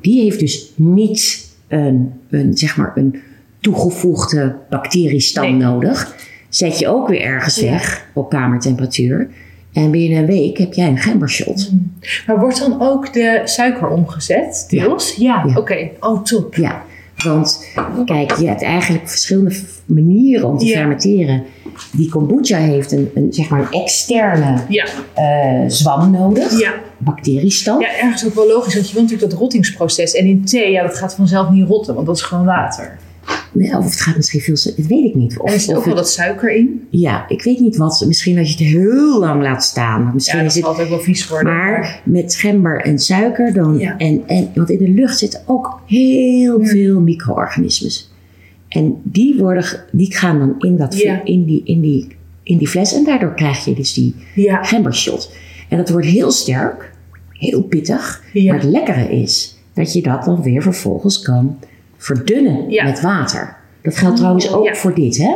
Die 0.01 0.21
heeft 0.21 0.39
dus 0.39 0.71
niet 0.75 1.47
een, 1.67 2.12
een, 2.29 2.58
zeg 2.58 2.77
maar 2.77 2.91
een 2.95 3.21
toegevoegde 3.60 4.55
bacteriestam 4.69 5.43
Nee. 5.43 5.53
nodig. 5.53 6.15
Zet 6.49 6.79
je 6.79 6.88
ook 6.88 7.08
weer 7.08 7.21
ergens 7.21 7.55
Ja. 7.60 7.69
weg 7.69 8.05
op 8.13 8.29
kamertemperatuur. 8.29 9.29
En 9.73 9.91
binnen 9.91 10.19
een 10.19 10.25
week 10.25 10.58
heb 10.58 10.73
jij 10.73 10.88
een 10.88 10.97
gembershot. 10.97 11.71
Maar 12.27 12.39
wordt 12.39 12.60
dan 12.60 12.82
ook 12.82 13.13
de 13.13 13.41
suiker 13.43 13.88
omgezet, 13.88 14.65
deels? 14.69 15.15
Ja. 15.15 15.43
Ja. 15.47 15.58
Oké. 15.58 15.89
Oh, 15.99 16.23
top. 16.23 16.55
Ja, 16.55 16.84
want 17.23 17.65
kijk, 18.05 18.38
je 18.38 18.47
hebt 18.47 18.63
eigenlijk 18.63 19.10
verschillende 19.10 19.55
manieren 19.86 20.47
om 20.47 20.58
te 20.58 20.65
Ja. 20.65 20.77
fermenteren. 20.77 21.43
Die 21.91 22.10
kombucha 22.10 22.58
heeft 22.58 22.91
een, 22.91 23.10
een, 23.15 23.27
zeg 23.34 23.49
maar 23.49 23.60
een 23.60 23.82
externe 23.82 24.58
Ja. 24.67 24.86
eh, 25.13 25.63
zwam 25.67 26.12
nodig, 26.12 26.60
Ja. 26.60 26.73
bacteriestam. 26.97 27.82
Ja, 27.82 27.97
ergens 28.01 28.25
ook 28.25 28.34
wel 28.34 28.47
logisch, 28.47 28.73
want 28.73 28.88
je 28.88 28.93
wil 28.93 29.01
natuurlijk 29.03 29.32
dat 29.32 29.39
rottingsproces. 29.39 30.13
En 30.13 30.25
in 30.25 30.45
thee, 30.45 30.71
ja, 30.71 30.84
dat 30.84 30.97
gaat 30.97 31.15
vanzelf 31.15 31.49
niet 31.49 31.67
rotten, 31.67 31.93
want 31.95 32.05
dat 32.08 32.15
is 32.15 32.21
gewoon 32.21 32.45
water. 32.45 32.97
Of 33.60 33.84
het 33.84 34.02
gaat 34.02 34.15
misschien 34.15 34.39
veel, 34.41 34.54
dat 34.76 34.86
weet 34.88 35.06
ik 35.06 35.15
niet. 35.15 35.39
Of, 35.39 35.54
er 35.54 35.60
zit 35.60 35.76
ook 35.76 35.86
wel 35.86 35.95
dat 35.95 36.10
suiker 36.10 36.56
in. 36.56 36.88
ja, 36.89 37.26
ik 37.30 37.43
weet 37.43 37.60
niet 37.60 37.78
wat. 37.78 38.04
Misschien 38.08 38.38
als 38.38 38.48
je 38.54 38.63
het 38.63 38.74
heel 38.74 39.19
lang 39.19 39.41
laat 39.41 39.63
staan. 39.63 40.04
maar 40.04 40.13
Misschien 40.13 40.38
Ja, 40.38 40.43
dat 40.43 40.52
is 40.52 40.58
het, 40.58 40.65
zal 40.65 40.74
altijd 40.74 40.89
wel 40.89 41.00
vies 41.06 41.28
worden. 41.28 41.54
maar 41.54 42.02
met 42.06 42.36
gember 42.36 42.82
en 42.82 43.00
suiker 43.00 43.54
dan. 43.54 43.78
Ja. 43.78 43.98
En, 43.98 44.22
en, 44.28 44.50
want 44.56 44.69
in 44.69 44.78
de 44.78 44.89
lucht 44.89 45.17
zitten 45.17 45.41
ook 45.45 45.82
heel 45.86 46.65
veel 46.65 47.00
micro-organismes. 47.02 48.12
En 48.67 49.02
die, 49.04 49.38
worden, 49.38 49.65
die 49.91 50.15
gaan 50.15 50.39
dan 50.39 50.56
in, 50.60 50.78
dat, 50.78 50.98
Ja. 50.98 51.22
in, 51.24 51.45
die, 51.45 51.62
in, 51.65 51.82
die, 51.82 52.08
in 52.43 52.58
die 52.58 52.67
fles. 52.67 52.93
En 52.93 53.04
daardoor 53.04 53.34
krijg 53.34 53.65
je 53.65 53.74
dus 53.74 53.93
die 53.93 54.15
gembershot. 54.62 55.32
En 55.69 55.78
dat 55.78 55.89
wordt 55.89 56.08
heel 56.08 56.32
sterk, 56.32 56.91
heel 57.32 57.62
pittig. 57.62 58.24
Maar 58.34 58.54
het 58.56 58.63
lekkere 58.63 59.10
is 59.22 59.58
dat 59.74 59.93
je 59.93 60.02
dat 60.02 60.24
dan 60.26 60.41
weer 60.41 60.62
vervolgens 60.62 61.22
kan 61.22 61.58
verdunnen 61.99 62.69
Ja. 62.69 62.83
met 62.83 63.01
water. 63.01 63.55
Dat 63.81 63.97
geldt 63.97 64.17
trouwens 64.17 64.53
ook 64.53 64.65
ja. 64.65 64.75
voor 64.75 64.93
dit, 64.93 65.17
hè? 65.17 65.35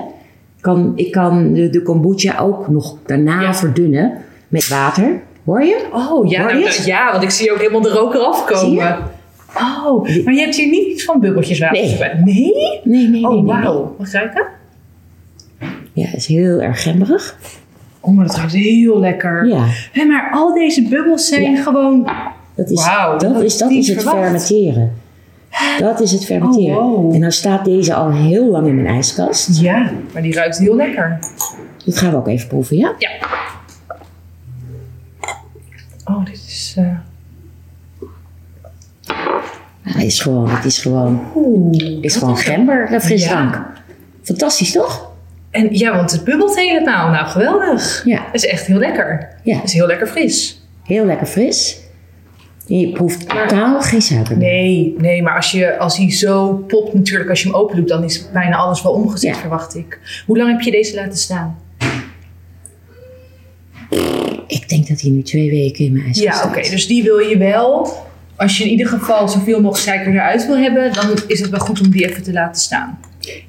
Kan, 0.61 0.91
ik 0.95 1.11
kan 1.11 1.53
de, 1.53 1.69
de 1.69 1.81
kombucha 1.81 2.39
ook 2.39 2.67
nog 2.67 2.97
daarna 3.05 3.41
Ja. 3.41 3.53
verdunnen 3.53 4.11
met 4.47 4.67
water. 4.67 5.21
Hoor 5.45 5.63
je? 5.63 5.85
Oh, 5.93 6.29
ja, 6.29 6.41
Hoor 6.41 6.53
nou, 6.53 6.63
je 6.63 6.81
ja, 6.85 7.11
want 7.11 7.23
ik 7.23 7.29
zie 7.29 7.51
ook 7.51 7.57
helemaal 7.57 7.81
de 7.81 7.89
rook 7.89 8.13
eraf 8.13 8.45
komen. 8.45 8.97
Oh, 9.57 10.01
maar 10.23 10.33
je 10.33 10.39
hebt 10.39 10.55
hier 10.55 10.69
niet 10.69 10.87
iets 10.87 11.03
van 11.03 11.19
bubbeltjes 11.19 11.59
water 11.59 11.81
Nee. 11.81 11.97
bij. 11.97 12.19
Nee? 12.23 12.53
Nee, 12.53 12.81
nee, 12.83 13.07
nee. 13.07 13.23
Oh, 13.25 13.31
nee, 13.31 13.41
nee. 13.41 13.63
wauw. 13.63 13.95
Mag 13.97 14.07
ik 14.07 14.13
ruiken? 14.13 14.45
Ja, 15.93 16.05
het 16.05 16.15
is 16.19 16.25
heel 16.27 16.61
erg 16.61 16.83
gemberig. 16.83 17.37
Oh, 17.99 18.15
maar 18.15 18.25
dat 18.27 18.35
ruikt 18.35 18.53
heel 18.53 18.99
lekker. 18.99 19.45
Ja, 19.47 19.65
Hé, 19.91 20.05
maar 20.05 20.29
al 20.33 20.53
deze 20.53 20.81
bubbels 20.87 21.27
zijn 21.27 21.57
gewoon... 21.57 22.07
dat 22.55 22.69
is, 22.69 22.85
Wauw, 22.85 23.17
dat 23.17 23.41
is, 23.41 23.57
dat 23.57 23.71
is 23.71 23.87
het 23.87 24.01
verwacht. 24.01 24.17
fermenteren. 24.23 24.93
Dat 25.79 25.99
is 26.01 26.11
het 26.11 26.25
fermenteren. 26.25 26.77
Oh, 26.77 26.83
wow. 26.95 27.13
En 27.13 27.19
nou 27.19 27.31
staat 27.31 27.65
deze 27.65 27.93
al 27.93 28.11
heel 28.11 28.45
lang 28.49 28.67
in 28.67 28.75
mijn 28.75 28.87
ijskast. 28.95 29.59
Ja, 29.61 29.91
maar 30.13 30.21
die 30.21 30.33
ruikt 30.33 30.57
heel 30.57 30.75
lekker. 30.75 31.19
Dat 31.85 31.97
gaan 31.97 32.11
we 32.11 32.17
ook 32.17 32.27
even 32.27 32.47
proeven, 32.47 32.77
ja? 32.77 32.93
Ja. 32.97 33.09
Oh, 36.05 36.25
dit 36.25 36.33
is... 36.35 36.75
eh, 36.77 36.85
Het 39.81 40.03
is 40.03 40.19
gewoon, 40.19 40.49
het 40.49 40.65
is 40.65 40.79
gewoon, 40.79 41.21
Oeh. 41.35 41.77
is 42.01 42.15
gewoon 42.15 42.37
gember 42.37 42.85
eh, 42.91 42.99
frisdrank. 42.99 43.53
Ja. 43.53 43.73
Fantastisch, 44.23 44.71
toch? 44.71 45.11
En 45.51 45.67
ja, 45.77 45.95
want 45.95 46.11
het 46.11 46.23
bubbelt 46.23 46.55
helemaal. 46.55 47.09
Nou, 47.09 47.25
geweldig. 47.27 48.01
Ja. 48.05 48.21
Het 48.25 48.33
is 48.43 48.45
echt 48.45 48.65
heel 48.65 48.77
lekker. 48.77 49.29
Ja. 49.43 49.55
Het 49.55 49.63
is 49.63 49.73
heel 49.73 49.87
lekker 49.87 50.07
fris. 50.07 50.61
Heel 50.83 51.05
lekker 51.05 51.27
fris. 51.27 51.81
Je 52.65 52.91
proeft 52.91 53.29
totaal 53.29 53.81
geen 53.81 54.01
suiker 54.01 54.37
meer. 54.37 54.51
Nee, 54.51 54.95
nee, 54.97 55.21
maar 55.21 55.35
als, 55.35 55.51
je, 55.51 55.77
als 55.77 55.97
hij 55.97 56.11
zo 56.11 56.53
popt 56.67 56.93
natuurlijk, 56.93 57.29
als 57.29 57.41
je 57.41 57.47
hem 57.47 57.57
open 57.57 57.75
doet, 57.75 57.87
dan 57.87 58.03
is 58.03 58.27
bijna 58.33 58.55
alles 58.55 58.81
wel 58.83 58.91
omgezet, 58.91 59.29
Ja. 59.35 59.39
verwacht 59.39 59.75
ik. 59.75 59.99
Hoe 60.25 60.37
lang 60.37 60.51
heb 60.51 60.61
je 60.61 60.71
deze 60.71 60.95
laten 60.95 61.17
staan? 61.17 61.57
Ik 64.47 64.69
denk 64.69 64.87
dat 64.87 65.01
hij 65.01 65.09
nu 65.11 65.21
twee 65.21 65.49
weken 65.49 65.85
in 65.85 65.91
mijn 65.93 66.05
ijskast 66.05 66.43
Ja, 66.43 66.49
oké. 66.49 66.59
staat. 66.59 66.71
dus 66.71 66.87
die 66.87 67.03
wil 67.03 67.17
je 67.19 67.37
wel. 67.37 67.93
Als 68.35 68.57
je 68.57 68.63
in 68.63 68.69
ieder 68.69 68.87
geval 68.87 69.27
zoveel 69.29 69.61
mogelijk 69.61 69.89
suiker 69.89 70.13
eruit 70.13 70.45
wil 70.47 70.57
hebben, 70.57 70.93
dan 70.93 71.05
is 71.27 71.39
het 71.39 71.49
wel 71.49 71.59
goed 71.59 71.81
om 71.81 71.89
die 71.91 72.09
even 72.09 72.23
te 72.23 72.31
laten 72.33 72.61
staan. 72.61 72.99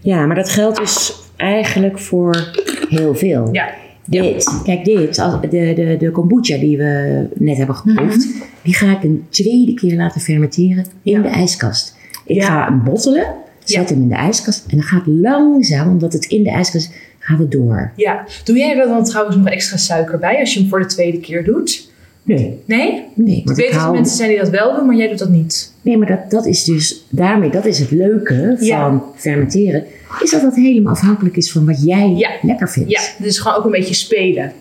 Ja, 0.00 0.26
maar 0.26 0.36
dat 0.36 0.50
geldt 0.50 0.78
dus 0.78 1.12
eigenlijk 1.36 1.98
voor 1.98 2.50
heel 2.88 3.14
veel. 3.14 3.48
Ja. 3.52 3.68
Dit, 4.06 4.60
kijk 4.64 4.84
dit, 4.84 5.18
als- 5.18 5.40
de, 5.40 5.48
de, 5.74 5.96
de 5.98 6.10
kombucha 6.10 6.56
die 6.58 6.76
we 6.76 7.26
net 7.34 7.56
hebben 7.56 7.74
geproefd, 7.76 8.26
die 8.62 8.74
ga 8.74 8.90
ik 8.96 9.02
een 9.02 9.24
tweede 9.28 9.74
keer 9.74 9.96
laten 9.96 10.20
fermenteren 10.20 10.84
in 11.02 11.12
Mhm. 11.18 11.22
Ja. 11.24 11.30
de 11.32 11.38
ijskast. 11.38 11.96
Ik 12.26 12.36
Ja. 12.36 12.46
ga 12.46 12.64
hem 12.64 12.84
bottelen, 12.84 13.26
zet 13.64 13.88
hem 13.88 14.00
in 14.00 14.08
de 14.08 14.14
ijskast 14.14 14.64
en 14.68 14.76
dan 14.76 14.86
gaat 14.86 15.06
langzaam, 15.06 15.88
omdat 15.88 16.12
het 16.12 16.24
in 16.24 16.42
de 16.42 16.50
ijskast 16.50 16.92
gaat 17.18 17.38
het 17.38 17.50
door. 17.50 17.92
Ja. 17.96 18.24
Doe 18.44 18.56
jij 18.56 18.78
er 18.78 18.86
dan 18.88 19.04
trouwens 19.04 19.36
nog 19.36 19.46
extra 19.48 19.76
suiker 19.76 20.18
bij 20.18 20.38
als 20.40 20.54
je 20.54 20.60
hem 20.60 20.68
voor 20.68 20.80
de 20.80 20.86
tweede 20.86 21.18
keer 21.20 21.44
doet? 21.44 21.92
Nee, 22.26 22.58
Nee? 22.64 23.02
nee, 23.14 23.36
Ik 23.36 23.46
weet 23.46 23.58
ik 23.58 23.72
dat 23.72 23.82
er 23.82 23.90
mensen 23.90 24.16
zijn 24.16 24.28
die 24.28 24.38
dat 24.38 24.48
wel 24.48 24.74
doen, 24.76 24.86
maar 24.86 24.96
jij 24.96 25.08
doet 25.08 25.18
dat 25.18 25.28
niet. 25.28 25.72
nee 25.82 25.96
maar 25.98 26.06
dat, 26.08 26.30
dat 26.30 26.46
is 26.46 26.64
dus, 26.64 27.04
daarmee, 27.08 27.50
dat 27.50 27.64
is 27.66 27.78
het 27.78 27.90
leuke 27.90 28.54
van 28.58 28.66
Ja. 28.66 29.02
fermenteren, 29.14 29.84
is 30.22 30.30
dat 30.30 30.40
dat 30.42 30.54
helemaal 30.54 30.92
afhankelijk 30.92 31.36
is 31.36 31.52
van 31.52 31.66
wat 31.66 31.84
jij 31.84 32.08
Ja. 32.16 32.30
lekker 32.42 32.68
vindt. 32.70 32.90
Ja, 32.90 33.00
het 33.16 33.26
is 33.26 33.38
gewoon 33.38 33.58
ook 33.58 33.64
een 33.64 33.70
beetje 33.70 33.94
spelen. 33.94 34.52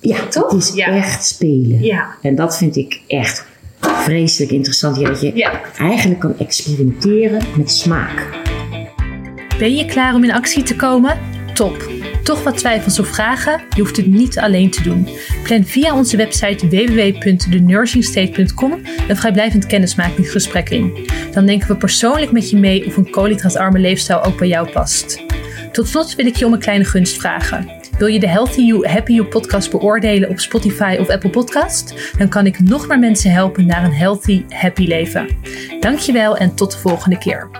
Ja, 0.00 0.26
Toch? 0.28 0.50
het 0.52 0.62
is 0.62 0.72
Ja. 0.74 0.86
echt 0.96 1.26
spelen. 1.26 1.82
Ja. 1.82 2.06
En 2.22 2.34
dat 2.34 2.56
vind 2.56 2.76
ik 2.76 3.00
echt 3.06 3.44
vreselijk 3.80 4.50
interessant. 4.52 4.96
Dat 5.00 5.20
je 5.20 5.30
Ja. 5.34 5.60
eigenlijk 5.78 6.20
kan 6.20 6.38
experimenteren 6.38 7.42
met 7.56 7.70
smaak. 7.70 8.28
Ben 9.58 9.74
je 9.74 9.84
klaar 9.84 10.14
om 10.14 10.24
in 10.24 10.32
actie 10.32 10.62
te 10.62 10.76
komen? 10.76 11.18
Top! 11.54 11.88
Toch 12.26 12.42
wat 12.42 12.58
twijfels 12.58 12.98
of 12.98 13.08
vragen? 13.08 13.60
Je 13.74 13.80
hoeft 13.80 13.96
het 13.96 14.06
niet 14.06 14.38
alleen 14.38 14.70
te 14.70 14.82
doen. 14.82 15.08
Plan 15.42 15.64
via 15.64 15.94
onze 15.94 16.16
website 16.16 16.68
www.thenursingstate.com 16.68 18.80
een 19.08 19.16
vrijblijvend 19.16 19.66
kennismakingsgesprek 19.66 20.70
in. 20.70 21.06
Dan 21.32 21.46
denken 21.46 21.68
we 21.68 21.76
persoonlijk 21.76 22.32
met 22.32 22.50
je 22.50 22.56
mee 22.56 22.86
of 22.86 22.96
een 22.96 23.10
koolhydraatarme 23.10 23.78
leefstijl 23.78 24.22
ook 24.22 24.38
bij 24.38 24.48
jou 24.48 24.70
past. 24.70 25.24
Tot 25.72 25.88
slot 25.88 26.14
wil 26.14 26.26
ik 26.26 26.36
je 26.36 26.46
om 26.46 26.52
een 26.52 26.58
kleine 26.58 26.84
gunst 26.84 27.16
vragen. 27.16 27.70
Wil 27.98 28.08
je 28.08 28.20
de 28.20 28.28
Healthy 28.28 28.60
You, 28.60 28.88
Happy 28.88 29.12
You 29.12 29.26
podcast 29.26 29.70
beoordelen 29.70 30.28
op 30.28 30.40
Spotify 30.40 30.96
of 31.00 31.08
Apple 31.08 31.30
Podcast? 31.30 31.94
Dan 32.18 32.28
kan 32.28 32.46
ik 32.46 32.60
nog 32.60 32.88
meer 32.88 32.98
mensen 32.98 33.30
helpen 33.30 33.66
naar 33.66 33.84
een 33.84 33.94
healthy, 33.94 34.44
happy 34.48 34.86
leven. 34.86 35.28
Dankjewel 35.80 36.36
en 36.36 36.54
tot 36.54 36.72
de 36.72 36.78
volgende 36.78 37.18
keer. 37.18 37.50